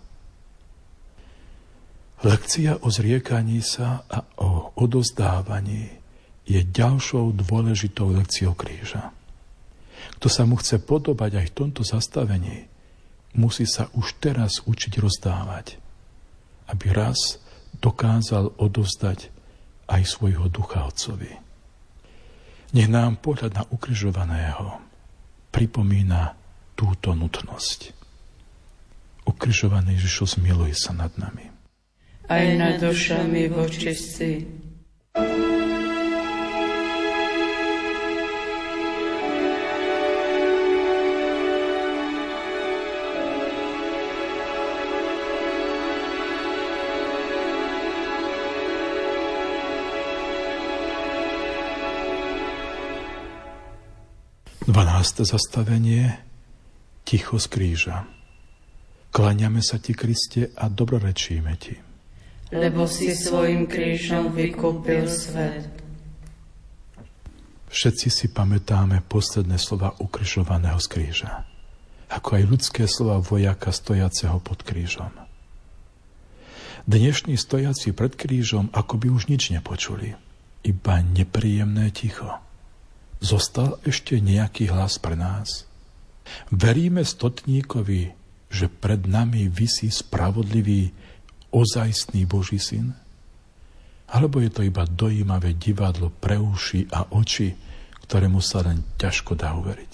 Lekcia 2.24 2.80
o 2.84 2.88
zriekaní 2.92 3.60
sa 3.60 4.08
a 4.08 4.24
o 4.40 4.76
odozdávaní 4.80 5.92
je 6.48 6.62
ďalšou 6.64 7.36
dôležitou 7.36 8.12
lekciou 8.16 8.56
kríža. 8.56 9.12
Kto 10.20 10.28
sa 10.32 10.44
mu 10.48 10.56
chce 10.60 10.80
podobať 10.80 11.44
aj 11.44 11.46
v 11.52 11.56
tomto 11.56 11.82
zastavení, 11.84 12.70
musí 13.36 13.68
sa 13.68 13.92
už 13.94 14.18
teraz 14.24 14.64
učiť 14.64 14.94
rozdávať, 15.00 15.78
aby 16.72 16.86
raz 16.96 17.38
dokázal 17.84 18.56
odozdať 18.58 19.30
aj 19.86 20.02
svojho 20.08 20.50
ducha 20.50 20.88
Otcovi. 20.88 21.30
Nech 22.74 22.90
nám 22.90 23.22
pohľad 23.22 23.52
na 23.56 23.64
ukrižovaného 23.70 24.82
pripomína 25.54 26.36
túto 26.76 27.16
nutnosť. 27.16 27.96
Ukrižovaný 29.24 29.96
Ježišus 29.96 30.38
miluje 30.44 30.76
sa 30.76 30.92
nad 30.92 31.14
nami. 31.16 31.48
Aj 32.28 32.46
nad 32.58 32.82
dušami 32.82 33.48
vočistí. 33.54 34.44
12. 55.06 55.38
zastavenie 55.38 56.18
Ticho 57.06 57.38
z 57.38 57.46
kríža. 57.46 58.10
Klaňame 59.14 59.62
sa 59.62 59.78
ti, 59.78 59.94
Kriste, 59.94 60.50
a 60.58 60.66
dobrorečíme 60.66 61.54
ti. 61.62 61.78
lebo 62.50 62.90
si 62.90 63.14
svojim 63.14 63.70
krížom 63.70 64.34
vykúpil 64.34 65.06
svet. 65.06 65.70
Všetci 67.70 68.08
si 68.10 68.34
pamätáme 68.34 69.06
posledné 69.06 69.62
slova 69.62 69.94
ukrižovaného 70.02 70.82
z 70.82 70.88
kríža, 70.90 71.46
ako 72.10 72.42
aj 72.42 72.44
ľudské 72.50 72.84
slova 72.90 73.22
vojaka 73.22 73.70
stojaceho 73.70 74.42
pod 74.42 74.66
krížom. 74.66 75.14
Dnešní 76.90 77.38
stojaci 77.38 77.94
pred 77.94 78.18
krížom 78.18 78.74
ako 78.74 78.98
by 78.98 79.14
už 79.14 79.30
nič 79.30 79.54
nepočuli, 79.54 80.18
iba 80.66 80.96
nepríjemné 81.06 81.94
ticho. 81.94 82.42
Zostal 83.24 83.80
ešte 83.88 84.20
nejaký 84.20 84.70
hlas 84.70 85.00
pre 85.00 85.16
nás? 85.18 85.66
Veríme 86.50 87.06
stotníkovi, 87.06 88.14
že 88.50 88.68
pred 88.70 89.06
nami 89.06 89.50
vysí 89.50 89.90
spravodlivý, 89.90 90.92
ozajstný 91.56 92.28
Boží 92.28 92.60
syn? 92.60 92.98
Alebo 94.12 94.38
je 94.44 94.52
to 94.54 94.62
iba 94.62 94.86
dojímavé 94.86 95.58
divadlo 95.58 96.14
pre 96.14 96.38
uši 96.38 96.92
a 96.94 97.10
oči, 97.10 97.58
ktorému 98.06 98.38
sa 98.38 98.62
len 98.62 98.86
ťažko 99.02 99.34
dá 99.34 99.58
uveriť. 99.58 99.94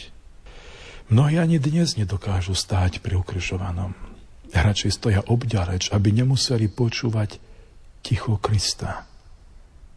Mnohí 1.11 1.39
ani 1.39 1.59
dnes 1.59 1.95
nedokážu 1.95 2.55
stáť 2.55 2.99
pri 3.03 3.19
ukrižovanom. 3.19 3.95
Radšej 4.51 4.91
stoja 4.91 5.21
obďaleč, 5.23 5.91
aby 5.95 6.11
nemuseli 6.11 6.67
počúvať 6.67 7.39
ticho 8.03 8.35
Krista 8.39 9.07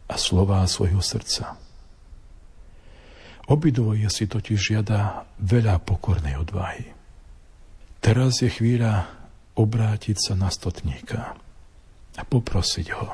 a 0.07 0.15
slová 0.15 0.63
svojho 0.63 1.03
srdca. 1.03 1.59
Obidvoje 3.45 4.09
si 4.09 4.25
totiž 4.25 4.57
žiada 4.57 5.29
veľa 5.37 5.77
pokornej 5.85 6.41
odvahy. 6.41 6.89
Teraz 8.01 8.41
je 8.41 8.49
chvíľa 8.49 9.05
obrátiť 9.53 10.17
sa 10.17 10.33
na 10.33 10.49
stotníka 10.49 11.37
a 12.17 12.21
poprosiť 12.25 12.87
ho, 12.97 13.09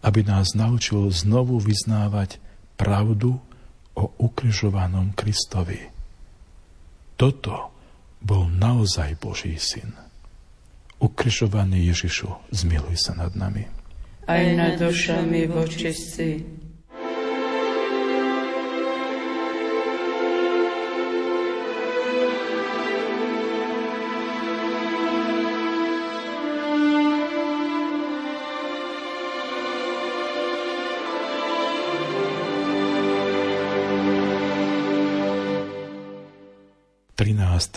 aby 0.00 0.20
nás 0.24 0.56
naučil 0.56 1.08
znovu 1.12 1.60
vyznávať 1.60 2.40
pravdu 2.80 3.36
o 3.94 4.04
ukrižovanom 4.18 5.12
Kristovi. 5.12 5.92
Toto 7.14 7.70
bol 8.24 8.48
naozaj 8.48 9.20
Boží 9.20 9.60
syn. 9.60 9.92
Ukrižovaný 10.98 11.92
Ježišu, 11.92 12.32
zmiluj 12.48 12.96
sa 12.96 13.12
nad 13.12 13.36
nami. 13.36 13.68
Aj 14.24 14.44
nad 14.56 14.80
dušami 14.80 15.52
vočistí 15.52 16.53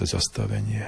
13. 0.08 0.16
zastavenie. 0.16 0.88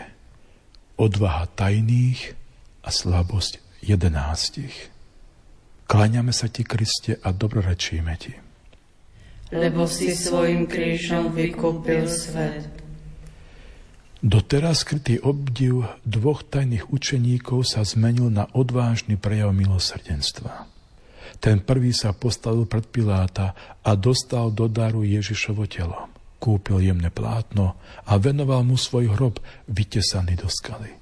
Odvaha 0.96 1.52
tajných 1.52 2.40
a 2.84 2.90
slabosť 2.90 3.60
jedenáctich. 3.84 4.92
Kláňame 5.92 6.32
sa 6.32 6.48
ti, 6.48 6.64
Kriste, 6.64 7.20
a 7.20 7.36
dobrorečíme 7.36 8.16
ti. 8.16 8.32
Lebo 9.52 9.90
si 9.90 10.16
svojim 10.16 10.70
krížom 10.70 11.36
vykúpil 11.36 12.08
svet. 12.08 12.70
Doteraz 14.20 14.84
skrytý 14.84 15.20
obdiv 15.20 15.88
dvoch 16.04 16.44
tajných 16.44 16.92
učeníkov 16.92 17.64
sa 17.64 17.88
zmenil 17.88 18.28
na 18.28 18.48
odvážny 18.52 19.16
prejav 19.16 19.56
milosrdenstva. 19.56 20.68
Ten 21.40 21.64
prvý 21.64 21.96
sa 21.96 22.12
postavil 22.12 22.68
pred 22.68 22.84
Piláta 22.92 23.56
a 23.80 23.92
dostal 23.96 24.52
do 24.52 24.68
daru 24.68 25.08
Ježišovo 25.08 25.64
telo 25.72 26.09
kúpil 26.40 26.80
jemné 26.80 27.12
plátno 27.12 27.76
a 28.08 28.16
venoval 28.16 28.64
mu 28.64 28.80
svoj 28.80 29.12
hrob 29.14 29.44
vytesaný 29.68 30.40
do 30.40 30.48
skaly. 30.48 30.96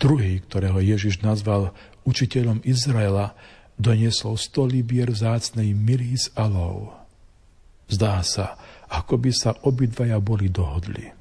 Druhý, 0.00 0.40
ktorého 0.40 0.80
Ježiš 0.80 1.20
nazval 1.20 1.76
učiteľom 2.08 2.64
Izraela, 2.64 3.36
doniesol 3.76 4.40
sto 4.40 4.64
libier 4.64 5.12
vzácnej 5.12 5.76
miry 5.76 6.16
z 6.16 6.32
alov. 6.40 6.96
Zdá 7.92 8.24
sa, 8.24 8.56
ako 8.88 9.20
by 9.20 9.30
sa 9.30 9.52
obidvaja 9.60 10.16
boli 10.18 10.48
dohodli. 10.48 11.12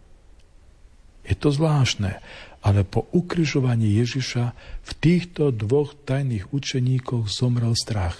Je 1.27 1.35
to 1.35 1.51
zvláštne, 1.51 2.23
ale 2.63 2.81
po 2.87 3.05
ukryžovaní 3.11 3.99
Ježiša 3.99 4.45
v 4.81 4.91
týchto 4.99 5.51
dvoch 5.51 5.95
tajných 6.07 6.51
učeníkoch 6.55 7.27
zomrel 7.27 7.75
strach 7.75 8.17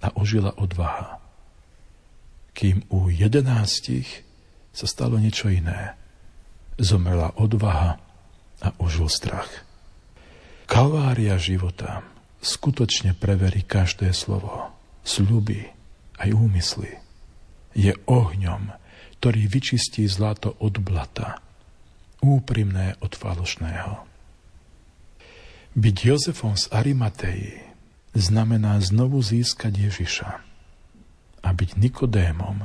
a 0.00 0.12
ožila 0.16 0.52
odvaha 0.56 1.19
kým 2.60 2.84
u 2.92 3.08
jedenástich 3.08 4.20
sa 4.76 4.84
stalo 4.84 5.16
niečo 5.16 5.48
iné. 5.48 5.96
Zomrela 6.76 7.32
odvaha 7.40 7.96
a 8.60 8.68
užil 8.76 9.08
strach. 9.08 9.48
Kalvária 10.68 11.40
života 11.40 12.04
skutočne 12.44 13.16
preverí 13.16 13.64
každé 13.64 14.12
slovo, 14.12 14.76
sľuby 15.08 15.72
aj 16.20 16.36
úmysly. 16.36 17.00
Je 17.72 17.96
ohňom, 18.04 18.76
ktorý 19.24 19.48
vyčistí 19.48 20.04
zlato 20.04 20.52
od 20.60 20.84
blata, 20.84 21.40
úprimné 22.20 23.00
od 23.00 23.16
falošného. 23.16 24.04
Byť 25.80 25.96
Jozefom 25.96 26.60
z 26.60 26.68
Arimatei 26.76 27.56
znamená 28.12 28.76
znovu 28.84 29.24
získať 29.24 29.88
Ježiša– 29.88 30.30
a 31.40 31.48
byť 31.50 31.70
Nikodémom 31.80 32.64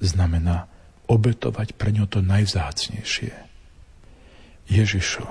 znamená 0.00 0.70
obetovať 1.08 1.74
pre 1.74 1.90
ňo 1.92 2.04
to 2.06 2.20
najvzácnejšie. 2.20 3.32
Ježišu, 4.68 5.24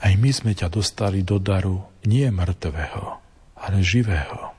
aj 0.00 0.12
my 0.14 0.30
sme 0.30 0.52
ťa 0.54 0.70
dostali 0.70 1.26
do 1.26 1.42
daru 1.42 1.82
nie 2.06 2.24
mŕtvého, 2.30 3.04
ale 3.58 3.78
živého. 3.82 4.54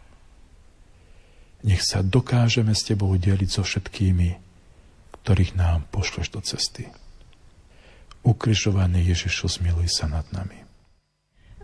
Nech 1.64 1.82
sa 1.82 2.04
dokážeme 2.04 2.76
s 2.76 2.86
tebou 2.86 3.14
deliť 3.16 3.50
so 3.50 3.64
všetkými, 3.64 4.30
ktorých 5.22 5.54
nám 5.56 5.88
pošleš 5.94 6.28
do 6.34 6.42
cesty. 6.44 6.90
Ukrižovaný 8.22 9.14
Ježišu, 9.14 9.62
zmiluj 9.62 9.90
sa 9.90 10.06
nad 10.10 10.26
nami. 10.30 10.62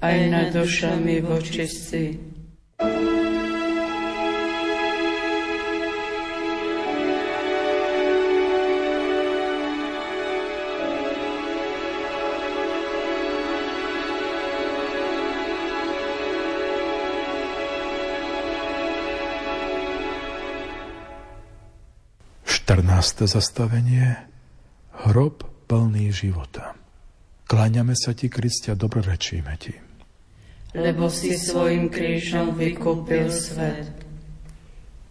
Aj 0.01 0.17
nad 0.29 0.53
dušami 0.53 1.25
vočistí 1.25 2.21
14. 23.07 23.39
zastavenie 23.39 24.19
Hrob 25.07 25.47
plný 25.71 26.11
života. 26.11 26.75
Kláňame 27.47 27.95
sa 27.95 28.11
ti, 28.11 28.27
Kristia, 28.27 28.75
dobrorečíme 28.75 29.53
ti. 29.55 29.71
Lebo 30.75 31.07
si 31.07 31.39
svojim 31.39 31.87
krížom 31.87 32.59
vykúpil 32.59 33.31
svet. 33.31 33.95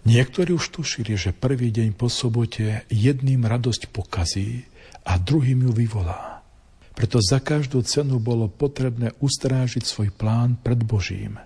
Niektorí 0.05 0.53
už 0.53 0.77
tušili, 0.77 1.17
že 1.17 1.33
prvý 1.33 1.73
deň 1.73 1.97
po 1.97 2.13
sobote 2.13 2.85
jedným 2.93 3.49
radosť 3.49 3.89
pokazí 3.89 4.69
a 5.09 5.17
druhým 5.17 5.65
ju 5.65 5.73
vyvolá. 5.73 6.45
Preto 6.93 7.17
za 7.25 7.41
každú 7.41 7.81
cenu 7.81 8.21
bolo 8.21 8.53
potrebné 8.53 9.17
ustrážiť 9.25 9.89
svoj 9.89 10.13
plán 10.13 10.61
pred 10.61 10.85
Božím. 10.85 11.41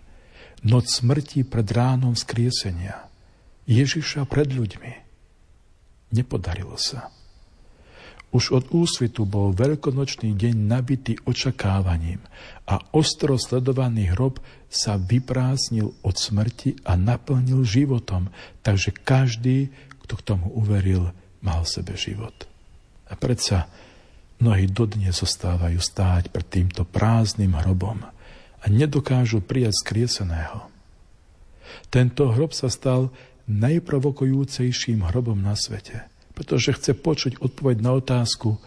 Noc 0.66 0.90
smrti 0.90 1.46
pred 1.46 1.70
ránom 1.70 2.18
skriesenia. 2.18 3.06
Ježiša 3.70 4.26
pred 4.26 4.50
ľuďmi 4.50 5.09
Nepodarilo 6.10 6.74
sa. 6.74 7.10
Už 8.30 8.54
od 8.54 8.70
úsvitu 8.70 9.26
bol 9.26 9.50
veľkonočný 9.50 10.38
deň 10.38 10.54
nabitý 10.54 11.18
očakávaním 11.26 12.22
a 12.62 12.78
ostro 12.94 13.34
sledovaný 13.34 14.14
hrob 14.14 14.38
sa 14.70 14.94
vyprázdnil 14.94 15.90
od 16.06 16.14
smrti 16.14 16.78
a 16.86 16.94
naplnil 16.94 17.66
životom, 17.66 18.30
takže 18.62 18.94
každý, 18.94 19.74
kto 20.06 20.14
k 20.14 20.22
tomu 20.22 20.46
uveril, 20.54 21.10
mal 21.42 21.66
sebe 21.66 21.98
život. 21.98 22.46
A 23.10 23.18
predsa 23.18 23.66
mnohí 24.38 24.70
dodnes 24.70 25.18
zostávajú 25.18 25.82
stáť 25.82 26.30
pred 26.30 26.46
týmto 26.46 26.86
prázdnym 26.86 27.58
hrobom 27.58 28.06
a 28.62 28.64
nedokážu 28.70 29.42
prijať 29.42 29.74
skrieseného. 29.82 30.70
Tento 31.90 32.30
hrob 32.30 32.54
sa 32.54 32.70
stal 32.70 33.10
najprovokujúcejším 33.50 35.02
hrobom 35.10 35.42
na 35.42 35.58
svete, 35.58 36.06
pretože 36.38 36.78
chce 36.78 36.94
počuť 36.94 37.42
odpoveď 37.42 37.82
na 37.82 37.98
otázku, 37.98 38.62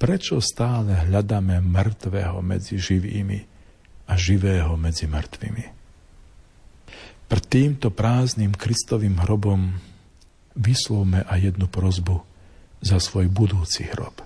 prečo 0.00 0.40
stále 0.40 1.06
hľadáme 1.06 1.60
mŕtvého 1.60 2.40
medzi 2.40 2.80
živými 2.80 3.44
a 4.08 4.16
živého 4.16 4.74
medzi 4.80 5.06
mŕtvými. 5.06 5.64
Pred 7.28 7.44
týmto 7.48 7.88
prázdnym 7.92 8.52
Kristovým 8.56 9.20
hrobom 9.22 9.78
vyslovme 10.58 11.24
aj 11.28 11.52
jednu 11.52 11.68
prozbu 11.68 12.20
za 12.82 12.98
svoj 12.98 13.30
budúci 13.30 13.88
hrob, 13.88 14.20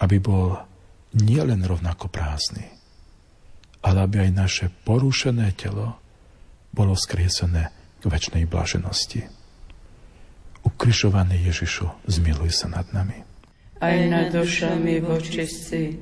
aby 0.00 0.16
bol 0.18 0.58
nielen 1.12 1.62
rovnako 1.62 2.08
prázdny, 2.08 2.66
ale 3.84 3.98
aby 4.02 4.26
aj 4.26 4.30
naše 4.32 4.66
porušené 4.72 5.52
telo 5.54 6.00
bolo 6.72 6.96
skriesené 6.96 7.81
väčšnej 8.08 8.44
blaženosti. 8.48 9.26
Ukrižovaný 10.62 11.42
Ježišu, 11.50 11.90
zmiluj 12.06 12.54
sa 12.54 12.70
nad 12.70 12.86
nami. 12.94 13.26
Aj 13.82 13.98
nad 14.06 14.30
dušami 14.30 15.02
vočistí, 15.02 15.98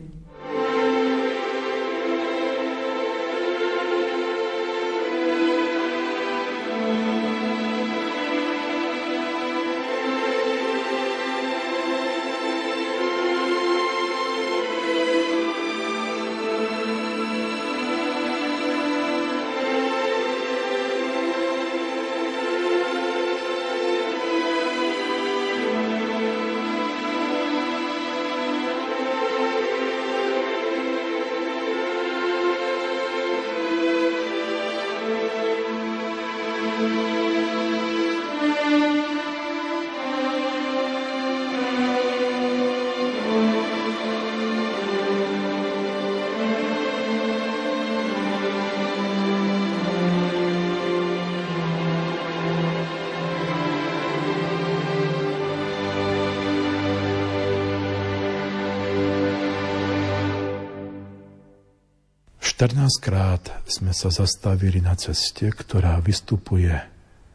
14 62.60 63.00
krát 63.00 63.64
sme 63.64 63.88
sa 63.96 64.12
zastavili 64.12 64.84
na 64.84 64.92
ceste, 64.92 65.48
ktorá 65.48 65.96
vystupuje 66.04 66.76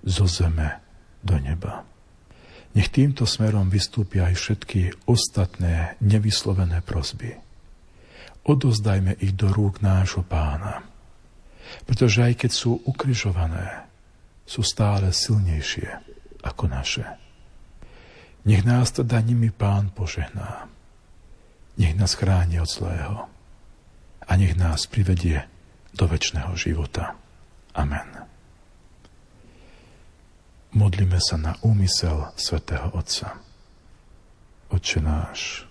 zo 0.05 0.29
zeme 0.29 0.77
do 1.25 1.41
neba. 1.41 1.81
Nech 2.77 2.93
týmto 2.93 3.25
smerom 3.25 3.73
vystúpia 3.73 4.29
aj 4.29 4.37
všetky 4.37 4.81
ostatné 5.09 5.97
nevyslovené 5.97 6.85
prosby. 6.85 7.41
Odozdajme 8.45 9.17
ich 9.17 9.33
do 9.33 9.49
rúk 9.49 9.81
nášho 9.81 10.21
pána, 10.21 10.85
pretože 11.89 12.21
aj 12.21 12.45
keď 12.45 12.51
sú 12.53 12.85
ukrižované, 12.85 13.89
sú 14.45 14.61
stále 14.61 15.09
silnejšie 15.09 15.89
ako 16.45 16.69
naše. 16.69 17.01
Nech 18.45 18.61
nás 18.61 18.93
teda 18.93 19.25
nimi 19.25 19.49
pán 19.49 19.89
požehná. 19.89 20.69
Nech 21.81 21.97
nás 21.97 22.13
chráni 22.13 22.61
od 22.61 22.69
zlého 22.69 23.34
a 24.25 24.31
nech 24.35 24.57
nás 24.57 24.89
privedie 24.89 25.45
do 25.95 26.09
väčšného 26.09 26.53
života. 26.57 27.15
Amen. 27.75 28.25
Modlíme 30.75 31.23
sa 31.23 31.39
na 31.39 31.55
úmysel 31.63 32.35
svätého 32.35 32.91
Otca. 32.91 33.39
Oče 34.67 34.99
náš, 34.99 35.63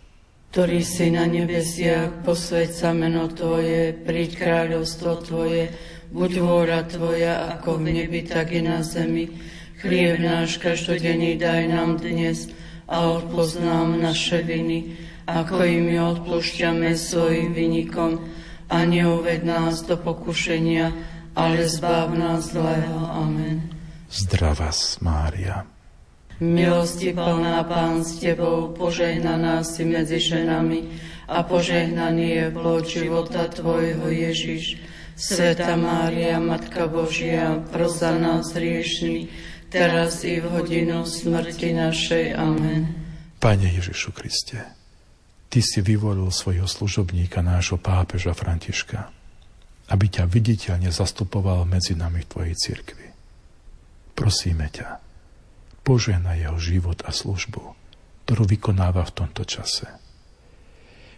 ktorý 0.54 0.86
si 0.86 1.10
na 1.10 1.26
nebesiach, 1.26 2.22
posveď 2.22 2.70
sa 2.70 2.94
meno 2.94 3.26
Tvoje, 3.26 3.90
príď 3.90 4.38
kráľovstvo 4.38 5.26
Tvoje, 5.26 5.74
buď 6.14 6.30
vôľa 6.38 6.80
Tvoja, 6.86 7.58
ako 7.58 7.82
v 7.82 7.90
nebi, 7.90 8.22
tak 8.22 8.54
i 8.54 8.62
na 8.62 8.78
zemi. 8.86 9.34
Chlieb 9.82 10.22
náš 10.22 10.62
každodenný 10.62 11.42
daj 11.42 11.74
nám 11.74 11.98
dnes 11.98 12.54
a 12.86 13.02
odpoznám 13.18 13.98
naše 13.98 14.46
viny, 14.46 14.94
ako 15.26 15.58
i 15.58 15.82
my 15.82 15.98
odpúšťame 16.22 16.94
svojim 16.94 17.50
vynikom 17.50 18.22
a 18.68 18.84
neuved 18.84 19.44
nás 19.44 19.82
do 19.82 19.96
pokušenia, 19.96 20.92
ale 21.36 21.68
zbav 21.68 22.14
nás 22.14 22.52
zlého. 22.52 23.00
Amen. 23.10 23.70
Zdravá 24.10 24.70
Mária. 25.02 25.66
Milosti 26.42 27.14
plná 27.14 27.62
Pán 27.62 28.02
s 28.02 28.18
Tebou, 28.18 28.74
požehnaná 28.74 29.62
si 29.62 29.86
medzi 29.86 30.18
ženami 30.18 30.90
a 31.30 31.46
požehnaný 31.46 32.26
je 32.30 32.46
plod 32.50 32.84
života 32.90 33.46
Tvojho 33.46 34.10
Ježiš. 34.10 34.82
Sveta 35.14 35.78
Mária, 35.78 36.42
Matka 36.42 36.90
Božia, 36.90 37.62
pros 37.70 38.02
za 38.02 38.18
nás 38.18 38.50
riešný, 38.50 39.30
teraz 39.70 40.26
i 40.26 40.42
v 40.42 40.50
hodinu 40.50 41.06
smrti 41.06 41.70
našej. 41.70 42.34
Amen. 42.34 42.90
Pane 43.38 43.70
Ježišu 43.70 44.10
Kriste, 44.10 44.58
Ty 45.54 45.62
si 45.62 45.86
vyvolil 45.86 46.34
svojho 46.34 46.66
služobníka, 46.66 47.38
nášho 47.38 47.78
pápeža 47.78 48.34
Františka, 48.34 49.06
aby 49.86 50.10
ťa 50.10 50.26
viditeľne 50.26 50.90
zastupoval 50.90 51.62
medzi 51.62 51.94
nami 51.94 52.26
v 52.26 52.30
Tvojej 52.34 52.54
cirkvi. 52.58 53.06
Prosíme 54.18 54.66
ťa, 54.66 54.98
požehna 55.86 56.34
jeho 56.34 56.58
život 56.58 57.06
a 57.06 57.14
službu, 57.14 57.70
ktorú 58.26 58.42
vykonáva 58.50 59.06
v 59.06 59.14
tomto 59.14 59.46
čase. 59.46 59.86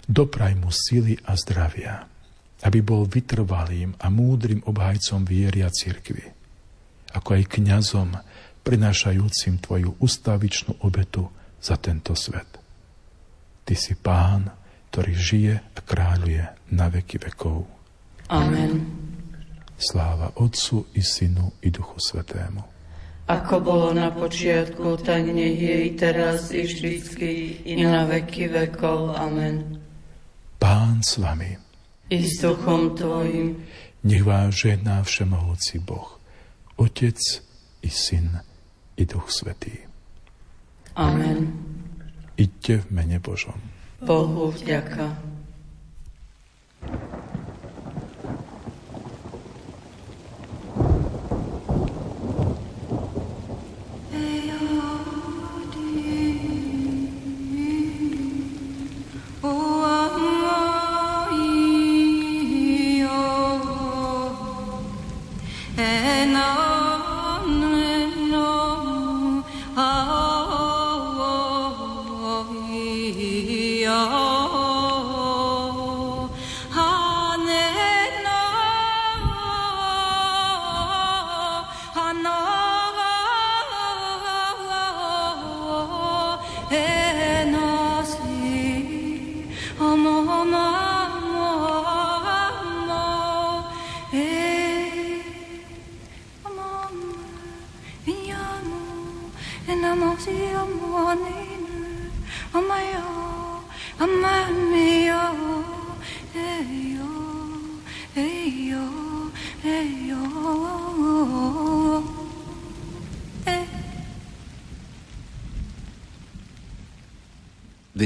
Dopraj 0.05 0.53
mu 0.61 0.69
sily 0.69 1.17
a 1.25 1.33
zdravia, 1.33 2.05
aby 2.61 2.85
bol 2.85 3.09
vytrvalým 3.09 3.97
a 3.97 4.13
múdrym 4.13 4.61
obhajcom 4.69 5.25
viery 5.25 5.65
a 5.65 5.73
cirkvi, 5.73 6.29
ako 7.17 7.41
aj 7.41 7.57
kňazom 7.57 8.13
prinášajúcim 8.69 9.65
Tvoju 9.65 9.97
ustavičnú 9.97 10.85
obetu 10.85 11.25
za 11.57 11.81
tento 11.81 12.13
svet. 12.13 12.56
Ty 13.67 13.75
si 13.75 13.99
Pán, 13.99 14.47
ktorý 14.95 15.13
žije 15.13 15.55
a 15.59 15.81
kráľuje 15.83 16.71
na 16.71 16.87
veky 16.87 17.19
vekov. 17.19 17.67
Amen. 18.31 18.87
Sláva 19.75 20.31
Otcu 20.39 20.87
i 20.95 21.03
Synu 21.03 21.59
i 21.61 21.69
Duchu 21.75 21.99
Svetému. 21.99 22.63
Ako 23.27 23.59
bolo 23.59 23.91
na 23.91 24.15
počiatku, 24.15 25.03
tak 25.03 25.27
nech 25.35 25.59
je 25.59 25.77
i 25.83 25.91
teraz, 25.99 26.55
i 26.55 26.63
vždycky, 26.63 27.59
i 27.67 27.75
na 27.83 28.07
veky 28.07 28.47
vekov. 28.47 29.19
Amen. 29.19 29.83
Pán 30.63 31.03
s 31.03 31.19
vami. 31.19 31.59
I 32.07 32.23
s 32.23 32.39
duchom 32.39 32.95
Tvojim. 32.95 33.67
Nech 34.07 34.23
vás 34.23 34.55
žehná 34.55 35.03
Všemohúci 35.03 35.83
Boh, 35.83 36.23
Otec 36.79 37.19
i 37.83 37.91
Syn 37.91 38.31
i 38.95 39.03
Duch 39.03 39.27
Svetý. 39.27 39.75
Amen. 40.95 41.76
Iďte 42.37 42.85
v 42.85 42.87
mene 42.93 43.17
Božom. 43.17 43.57
Bohu 44.05 44.53
vďaka. 44.53 45.17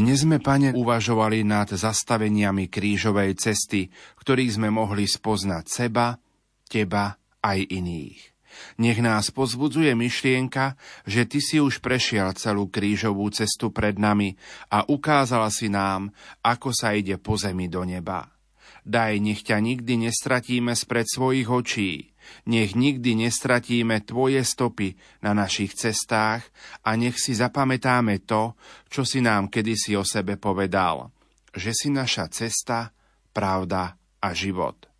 Dnes 0.00 0.24
sme, 0.24 0.40
pane, 0.40 0.72
uvažovali 0.72 1.44
nad 1.44 1.68
zastaveniami 1.68 2.72
krížovej 2.72 3.36
cesty, 3.36 3.92
ktorých 4.16 4.56
sme 4.56 4.72
mohli 4.72 5.04
spoznať 5.04 5.64
seba, 5.68 6.16
teba 6.64 7.20
aj 7.44 7.68
iných. 7.68 8.16
Nech 8.80 8.96
nás 9.04 9.28
pozbudzuje 9.28 9.92
myšlienka, 9.92 10.80
že 11.04 11.28
Ty 11.28 11.38
si 11.44 11.60
už 11.60 11.84
prešiel 11.84 12.32
celú 12.32 12.72
krížovú 12.72 13.28
cestu 13.28 13.68
pred 13.76 14.00
nami 14.00 14.40
a 14.72 14.88
ukázala 14.88 15.52
si 15.52 15.68
nám, 15.68 16.08
ako 16.40 16.72
sa 16.72 16.96
ide 16.96 17.20
po 17.20 17.36
zemi 17.36 17.68
do 17.68 17.84
neba. 17.84 18.24
Daj, 18.88 19.20
nech 19.20 19.44
ťa 19.44 19.60
nikdy 19.60 20.08
nestratíme 20.08 20.72
spred 20.72 21.12
svojich 21.12 21.52
očí, 21.52 22.09
nech 22.46 22.78
nikdy 22.78 23.26
nestratíme 23.26 24.02
Tvoje 24.04 24.42
stopy 24.44 24.94
na 25.24 25.34
našich 25.36 25.74
cestách 25.76 26.46
a 26.86 26.94
nech 26.96 27.18
si 27.18 27.36
zapamätáme 27.36 28.22
to, 28.24 28.54
čo 28.88 29.02
si 29.06 29.20
nám 29.20 29.52
kedysi 29.52 29.94
o 29.98 30.04
sebe 30.06 30.36
povedal, 30.36 31.10
že 31.50 31.74
si 31.74 31.90
naša 31.90 32.30
cesta, 32.30 32.94
pravda 33.30 33.96
a 34.20 34.28
život. 34.34 34.90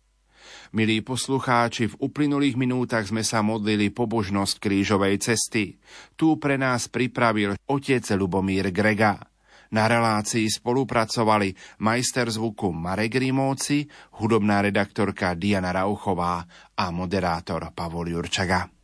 Milí 0.71 1.03
poslucháči, 1.03 1.91
v 1.91 1.99
uplynulých 1.99 2.55
minútach 2.55 3.03
sme 3.03 3.27
sa 3.27 3.43
modlili 3.43 3.91
pobožnosť 3.91 4.55
krížovej 4.55 5.19
cesty. 5.19 5.75
Tu 6.15 6.27
pre 6.39 6.55
nás 6.55 6.87
pripravil 6.87 7.59
otec 7.67 8.03
Lubomír 8.15 8.71
Grega. 8.71 9.30
Na 9.71 9.87
relácii 9.87 10.51
spolupracovali 10.51 11.55
majster 11.79 12.27
zvuku 12.31 12.73
Marek 12.75 13.15
Rimóci, 13.15 13.87
hudobná 14.19 14.61
redaktorka 14.61 15.33
Diana 15.33 15.71
Rauchová 15.71 16.43
a 16.77 16.91
moderátor 16.91 17.71
Pavol 17.75 18.11
Jurčaga. 18.11 18.80